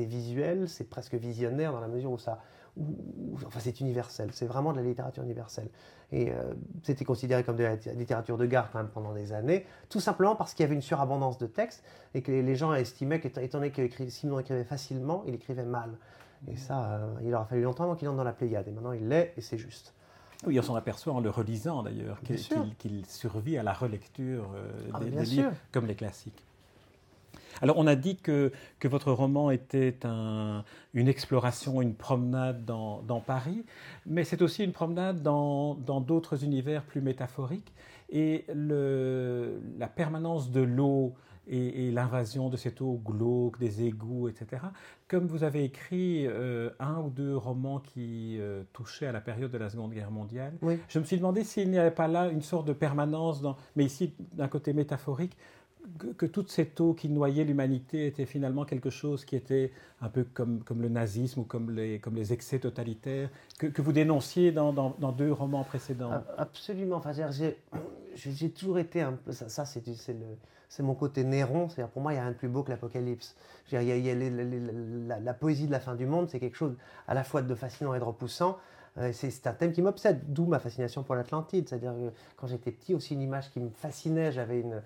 visuel, 0.00 0.68
c'est 0.68 0.88
presque 0.90 1.14
visionnaire 1.14 1.72
dans 1.72 1.80
la 1.80 1.86
mesure 1.86 2.10
où 2.10 2.18
ça, 2.18 2.40
enfin 3.34 3.60
c'est 3.60 3.80
universel, 3.80 4.30
c'est 4.32 4.46
vraiment 4.46 4.72
de 4.72 4.78
la 4.78 4.84
littérature 4.84 5.22
universelle. 5.22 5.68
Et 6.12 6.30
euh, 6.30 6.54
c'était 6.82 7.04
considéré 7.04 7.44
comme 7.44 7.56
de 7.56 7.64
la 7.64 7.76
littérature 7.94 8.36
de 8.36 8.46
gare 8.46 8.70
quand 8.70 8.78
même 8.78 8.88
pendant 8.88 9.12
des 9.12 9.32
années, 9.32 9.66
tout 9.88 10.00
simplement 10.00 10.36
parce 10.36 10.54
qu'il 10.54 10.64
y 10.64 10.66
avait 10.66 10.74
une 10.74 10.82
surabondance 10.82 11.38
de 11.38 11.46
textes 11.46 11.84
et 12.14 12.22
que 12.22 12.32
les 12.32 12.56
gens 12.56 12.74
estimaient 12.74 13.20
qu'étant 13.20 13.58
donné 13.58 13.70
que 13.70 13.88
Simon 14.08 14.38
écrivait 14.40 14.64
facilement, 14.64 15.24
il 15.26 15.34
écrivait 15.34 15.64
mal. 15.64 15.90
Et 16.48 16.56
ça, 16.56 16.84
euh, 16.84 17.14
il 17.24 17.34
aura 17.34 17.46
fallu 17.46 17.62
longtemps 17.62 17.84
avant 17.84 17.94
qu'il 17.94 18.08
entre 18.08 18.18
dans 18.18 18.24
la 18.24 18.32
Pléiade. 18.32 18.68
Et 18.68 18.70
maintenant, 18.70 18.92
il 18.92 19.08
l'est 19.08 19.32
et 19.36 19.40
c'est 19.40 19.58
juste. 19.58 19.94
Oui, 20.46 20.58
on 20.58 20.62
s'en 20.62 20.74
aperçoit 20.74 21.14
en 21.14 21.20
le 21.20 21.30
relisant 21.30 21.82
d'ailleurs, 21.82 22.20
qu'il 22.78 23.06
survit 23.06 23.56
à 23.56 23.62
la 23.62 23.72
relecture 23.72 24.50
euh, 24.54 24.90
ah, 24.92 25.00
des, 25.00 25.10
livres 25.10 25.52
comme 25.72 25.86
les 25.86 25.94
classiques. 25.94 26.44
Alors 27.62 27.78
on 27.78 27.86
a 27.86 27.96
dit 27.96 28.16
que, 28.16 28.52
que 28.78 28.88
votre 28.88 29.12
roman 29.12 29.50
était 29.50 29.98
un, 30.04 30.64
une 30.92 31.08
exploration, 31.08 31.82
une 31.82 31.94
promenade 31.94 32.64
dans, 32.64 33.02
dans 33.02 33.20
Paris, 33.20 33.64
mais 34.06 34.24
c'est 34.24 34.42
aussi 34.42 34.64
une 34.64 34.72
promenade 34.72 35.22
dans 35.22 35.74
d'autres 35.74 36.44
univers 36.44 36.82
plus 36.84 37.00
métaphoriques. 37.00 37.72
Et 38.10 38.44
le, 38.54 39.60
la 39.78 39.88
permanence 39.88 40.50
de 40.50 40.60
l'eau 40.60 41.14
et, 41.46 41.90
l'invasion 41.90 42.48
de 42.48 42.56
cette 42.56 42.80
eau 42.80 43.00
glauque, 43.04 43.58
des 43.58 43.84
égouts, 43.84 44.28
etc. 44.28 44.62
Comme 45.08 45.26
vous 45.26 45.44
avez 45.44 45.64
écrit 45.64 46.26
euh, 46.26 46.70
un 46.78 47.00
ou 47.00 47.10
deux 47.10 47.36
romans 47.36 47.80
qui 47.80 48.38
euh, 48.40 48.62
touchaient 48.72 49.06
à 49.06 49.12
la 49.12 49.20
période 49.20 49.50
de 49.50 49.58
la 49.58 49.68
Seconde 49.68 49.92
Guerre 49.92 50.10
mondiale, 50.10 50.54
je 50.88 50.98
me 50.98 51.04
suis 51.04 51.16
demandé 51.16 51.44
s'il 51.44 51.70
n'y 51.70 51.78
avait 51.78 51.90
pas 51.90 52.08
là 52.08 52.28
une 52.28 52.42
sorte 52.42 52.66
de 52.66 52.72
permanence, 52.72 53.42
dans, 53.42 53.56
mais 53.76 53.84
ici 53.84 54.14
d'un 54.32 54.48
côté 54.48 54.72
métaphorique, 54.72 55.36
que, 56.16 56.26
toute 56.26 56.50
cette 56.50 56.80
eau 56.80 56.94
qui 56.94 57.08
noyait 57.08 57.44
l'humanité 57.44 58.06
était 58.06 58.26
finalement 58.26 58.64
quelque 58.64 58.90
chose 58.90 59.24
qui 59.24 59.36
était 59.36 59.72
un 60.00 60.08
peu 60.08 60.24
comme, 60.24 60.62
comme 60.64 60.82
le 60.82 60.88
nazisme 60.88 61.40
ou 61.40 61.44
comme 61.44 61.70
les, 61.70 61.98
comme 61.98 62.14
les 62.14 62.32
excès 62.32 62.58
totalitaires, 62.58 63.30
que, 63.58 63.66
que 63.66 63.82
vous 63.82 63.92
dénonciez 63.92 64.52
dans, 64.52 64.72
dans, 64.72 65.12
deux 65.12 65.32
romans 65.32 65.64
précédents. 65.64 66.10
Absolument. 66.36 66.96
Enfin, 66.96 67.12
j'ai 68.14 68.50
toujours 68.50 68.78
été 68.78 69.02
un 69.02 69.12
peu. 69.12 69.32
Ça, 69.32 69.48
ça 69.48 69.64
c'est 70.68 70.82
mon 70.82 70.94
côté 70.94 71.24
Néron. 71.24 71.68
C'est-à-dire, 71.68 71.92
pour 71.92 72.02
moi, 72.02 72.12
il 72.12 72.16
n'y 72.16 72.20
a 72.20 72.24
rien 72.24 72.32
de 72.32 72.36
plus 72.36 72.48
beau 72.48 72.62
que 72.62 72.70
l'Apocalypse. 72.70 73.36
Y 73.72 73.76
a, 73.76 75.20
la, 75.20 75.34
poésie 75.34 75.66
de 75.66 75.72
la 75.72 75.80
fin 75.80 75.94
du 75.94 76.06
monde, 76.06 76.28
c'est 76.30 76.40
quelque 76.40 76.56
chose 76.56 76.76
à 77.06 77.14
la 77.14 77.24
fois 77.24 77.42
de 77.42 77.54
fascinant 77.54 77.94
et 77.94 77.98
de 77.98 78.04
repoussant. 78.04 78.58
Euh, 78.96 79.10
c'est 79.12 79.46
un 79.48 79.52
thème 79.52 79.72
qui 79.72 79.82
m'obsède, 79.82 80.20
d'où 80.28 80.46
ma 80.46 80.60
fascination 80.60 81.02
pour 81.02 81.14
l'Atlantide. 81.16 81.68
C'est-à-dire 81.68 81.94
quand 82.36 82.46
j'étais 82.46 82.70
petit, 82.70 82.94
aussi 82.94 83.14
une 83.14 83.22
image 83.22 83.50
qui 83.50 83.60
me 83.60 83.70
fascinait, 83.70 84.30
j'avais 84.32 84.60
une, 84.60 84.82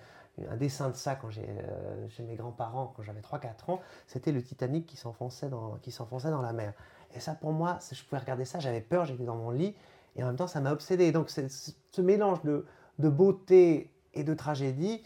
un 0.51 0.57
dessin 0.57 0.91
de 0.91 0.97
ça 0.97 1.15
quand 1.15 1.31
j'ai 1.31 1.47
euh, 1.49 2.09
chez 2.09 2.23
mes 2.23 2.37
grands-parents, 2.37 2.93
quand 2.97 3.03
j'avais 3.03 3.21
3-4 3.21 3.71
ans, 3.71 3.81
c'était 4.07 4.33
le 4.33 4.43
Titanic 4.43 4.87
qui 4.87 4.97
s'enfonçait 4.97 5.49
dans, 5.49 5.79
dans 5.79 6.43
la 6.43 6.53
mer. 6.53 6.73
Et 7.15 7.21
ça, 7.21 7.35
pour 7.35 7.53
moi, 7.53 7.79
je 7.91 8.03
pouvais 8.05 8.21
regarder 8.21 8.45
ça, 8.45 8.59
j'avais 8.59 8.81
peur, 8.81 9.05
j'étais 9.05 9.25
dans 9.25 9.37
mon 9.37 9.51
lit, 9.51 9.75
Et 10.17 10.23
en 10.23 10.27
même 10.27 10.37
temps, 10.37 10.47
ça 10.47 10.61
m'a 10.61 10.73
obsédé. 10.73 11.11
Donc, 11.13 11.31
ce 11.31 12.01
mélange 12.01 12.43
de, 12.43 12.67
de 12.99 13.09
beauté 13.09 13.91
et 14.15 14.25
de 14.25 14.35
tragédie, 14.35 15.03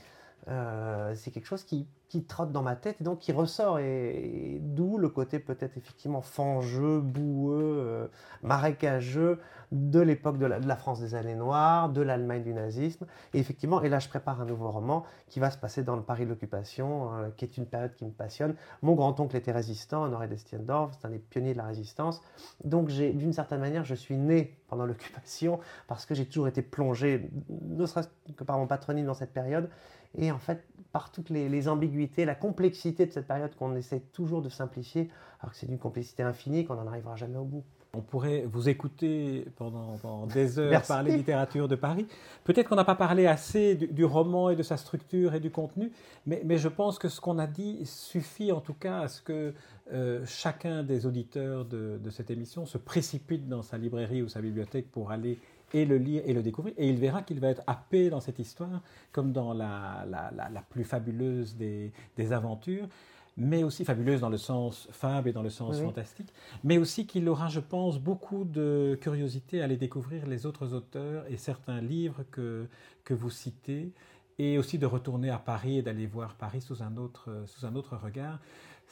euh, 0.48 1.14
c'est 1.14 1.30
quelque 1.30 1.46
chose 1.46 1.64
qui, 1.64 1.86
qui, 2.12 2.24
trotte 2.24 2.52
dans 2.52 2.62
ma 2.62 2.76
tête 2.76 3.00
et 3.00 3.04
donc 3.04 3.20
qui 3.20 3.32
ressort. 3.32 3.78
Et, 3.78 4.58
d'où 4.60 4.98
le 4.98 5.08
côté 5.08 5.38
peut-être 5.38 5.76
effectivement 5.76 6.20
fangeux, 6.20 7.00
boueux, 7.00 7.58
euh, 7.58 8.06
marécageux 8.42 9.40
de 9.72 10.00
l'époque 10.00 10.38
de, 10.38 10.46
la, 10.46 10.76
France 10.76 11.00
des 11.00 11.14
années 11.14 11.34
noires, 11.34 11.88
de 11.88 12.02
l'Allemagne 12.02 12.42
du 12.42 12.52
nazisme. 12.52 13.06
Et 13.32 13.38
effectivement, 13.38 13.82
et 13.82 13.88
là 13.88 13.98
je 13.98 14.08
prépare 14.08 14.40
un 14.40 14.44
nouveau 14.44 14.70
roman 14.70 15.04
qui 15.28 15.40
va 15.40 15.50
se 15.50 15.56
passer 15.56 15.82
dans 15.82 15.96
le 15.96 16.02
Paris 16.02 16.24
de 16.24 16.30
l'occupation, 16.30 17.14
euh, 17.14 17.30
qui 17.36 17.46
est 17.46 17.56
une 17.56 17.66
période 17.66 17.94
qui 17.94 18.04
me 18.04 18.10
passionne. 18.10 18.54
Mon 18.82 18.94
grand-oncle 18.94 19.36
était 19.36 19.52
résistant, 19.52 20.02
Honoré 20.02 20.28
d'Estiendorf, 20.28 20.92
c'est 21.00 21.06
un 21.06 21.10
des 21.10 21.18
pionniers 21.18 21.54
de 21.54 21.58
la 21.58 21.66
résistance. 21.66 22.20
Donc 22.64 22.88
d'une 22.88 23.32
certaine 23.32 23.60
manière, 23.60 23.84
je 23.84 23.94
suis 23.94 24.16
né 24.16 24.58
pendant 24.68 24.84
l'occupation 24.84 25.60
parce 25.88 26.04
que 26.04 26.14
j'ai 26.14 26.26
toujours 26.26 26.48
été 26.48 26.60
plongé, 26.60 27.30
ne 27.48 27.86
serait-ce 27.86 28.08
que 28.34 28.44
par 28.44 28.58
mon 28.58 28.66
patronyme 28.66 29.06
dans 29.06 29.14
cette 29.14 29.32
période 29.32 29.70
et 30.16 30.30
en 30.30 30.38
fait 30.38 30.64
par 30.92 31.10
toutes 31.10 31.30
les, 31.30 31.68
ambiguïtés, 31.68 32.24
la 32.24 32.34
complexité 32.34 33.06
de 33.06 33.12
cette 33.12 33.26
période 33.26 33.54
qu'on 33.56 33.74
essaie 33.74 34.00
toujours 34.12 34.42
de 34.42 34.48
simplifier, 34.48 35.10
alors 35.40 35.52
que 35.52 35.58
c'est 35.58 35.66
d'une 35.66 35.78
complexité 35.78 36.22
infinie 36.22 36.64
qu'on 36.64 36.74
n'en 36.74 36.86
arrivera 36.86 37.16
jamais 37.16 37.38
au 37.38 37.44
bout. 37.44 37.64
On 37.94 38.00
pourrait 38.00 38.46
vous 38.50 38.70
écouter 38.70 39.44
pendant, 39.56 40.26
des 40.32 40.58
heures 40.58 40.82
parler 40.82 41.14
littérature 41.14 41.68
de 41.68 41.76
Paris. 41.76 42.06
Peut-être 42.44 42.68
qu'on 42.68 42.76
n'a 42.76 42.86
pas 42.86 42.94
parlé 42.94 43.26
assez 43.26 43.74
du, 43.74 44.04
roman 44.04 44.48
et 44.48 44.56
de 44.56 44.62
sa 44.62 44.78
structure 44.78 45.34
et 45.34 45.40
du 45.40 45.50
contenu, 45.50 45.92
mais, 46.26 46.56
je 46.56 46.68
pense 46.68 46.98
que 46.98 47.08
ce 47.08 47.20
qu'on 47.20 47.38
a 47.38 47.46
dit 47.46 47.84
suffit 47.84 48.50
en 48.50 48.60
tout 48.60 48.74
cas 48.74 49.00
à 49.00 49.08
ce 49.08 49.20
que 49.20 49.52
euh, 49.92 50.24
chacun 50.26 50.82
des 50.82 51.04
auditeurs 51.04 51.66
de, 51.66 51.98
de, 52.02 52.10
cette 52.10 52.30
émission 52.30 52.64
se 52.64 52.78
précipite 52.78 53.46
dans 53.48 53.62
sa 53.62 53.76
librairie 53.76 54.22
ou 54.22 54.28
sa 54.28 54.40
bibliothèque 54.40 54.90
pour 54.90 55.10
aller 55.10 55.38
et 55.72 55.84
le 55.84 55.98
lire 55.98 56.22
et 56.26 56.32
le 56.32 56.42
découvrir. 56.42 56.74
Et 56.78 56.88
il 56.88 56.96
verra 56.96 57.22
qu'il 57.22 57.40
va 57.40 57.48
être 57.48 57.62
happé 57.66 58.10
dans 58.10 58.20
cette 58.20 58.38
histoire, 58.38 58.82
comme 59.12 59.32
dans 59.32 59.52
la, 59.52 60.06
la, 60.08 60.62
plus 60.62 60.84
fabuleuse 60.84 61.56
des, 61.56 61.92
des, 62.16 62.32
aventures, 62.32 62.88
mais 63.36 63.64
aussi 63.64 63.84
fabuleuse 63.84 64.20
dans 64.20 64.28
le 64.28 64.36
sens 64.36 64.88
fable 64.92 65.28
et 65.28 65.32
dans 65.32 65.42
le 65.42 65.50
sens 65.50 65.80
fantastique, 65.80 66.32
mais 66.64 66.78
aussi 66.78 67.06
qu'il 67.06 67.28
aura, 67.28 67.48
je 67.48 67.60
pense, 67.60 67.98
beaucoup 67.98 68.44
de 68.44 68.98
curiosité 69.00 69.60
à 69.60 69.64
aller 69.64 69.76
découvrir 69.76 70.26
les 70.26 70.46
autres 70.46 70.74
auteurs 70.74 71.24
et 71.28 71.36
certains 71.36 71.80
livres 71.80 72.24
que, 72.30 72.66
que 73.04 73.14
vous 73.14 73.30
citez, 73.30 73.92
et 74.38 74.58
aussi 74.58 74.78
de 74.78 74.86
retourner 74.86 75.30
à 75.30 75.38
Paris 75.38 75.78
et 75.78 75.82
d'aller 75.82 76.06
voir 76.06 76.34
Paris 76.34 76.60
sous 76.60 76.82
un 76.82 76.96
autre, 76.96 77.44
sous 77.46 77.66
un 77.66 77.74
autre 77.74 77.96
regard 77.96 78.38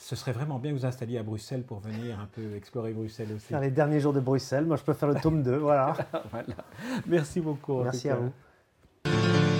ce 0.00 0.16
serait 0.16 0.32
vraiment 0.32 0.58
bien 0.58 0.72
que 0.72 0.76
vous 0.76 0.86
installiez 0.86 1.18
à 1.18 1.22
Bruxelles 1.22 1.62
pour 1.62 1.80
venir 1.80 2.18
un 2.18 2.26
peu 2.26 2.56
explorer 2.56 2.92
Bruxelles 2.92 3.28
aussi. 3.36 3.48
Faire 3.48 3.60
les 3.60 3.70
derniers 3.70 4.00
jours 4.00 4.14
de 4.14 4.20
Bruxelles, 4.20 4.64
moi 4.64 4.76
je 4.76 4.82
peux 4.82 4.94
faire 4.94 5.08
le 5.08 5.20
tome 5.20 5.42
2, 5.42 5.56
voilà. 5.56 5.94
voilà. 6.30 6.46
Merci 7.06 7.40
beaucoup. 7.40 7.82
Merci 7.82 8.08
à 8.08 8.16
vous. 8.16 9.59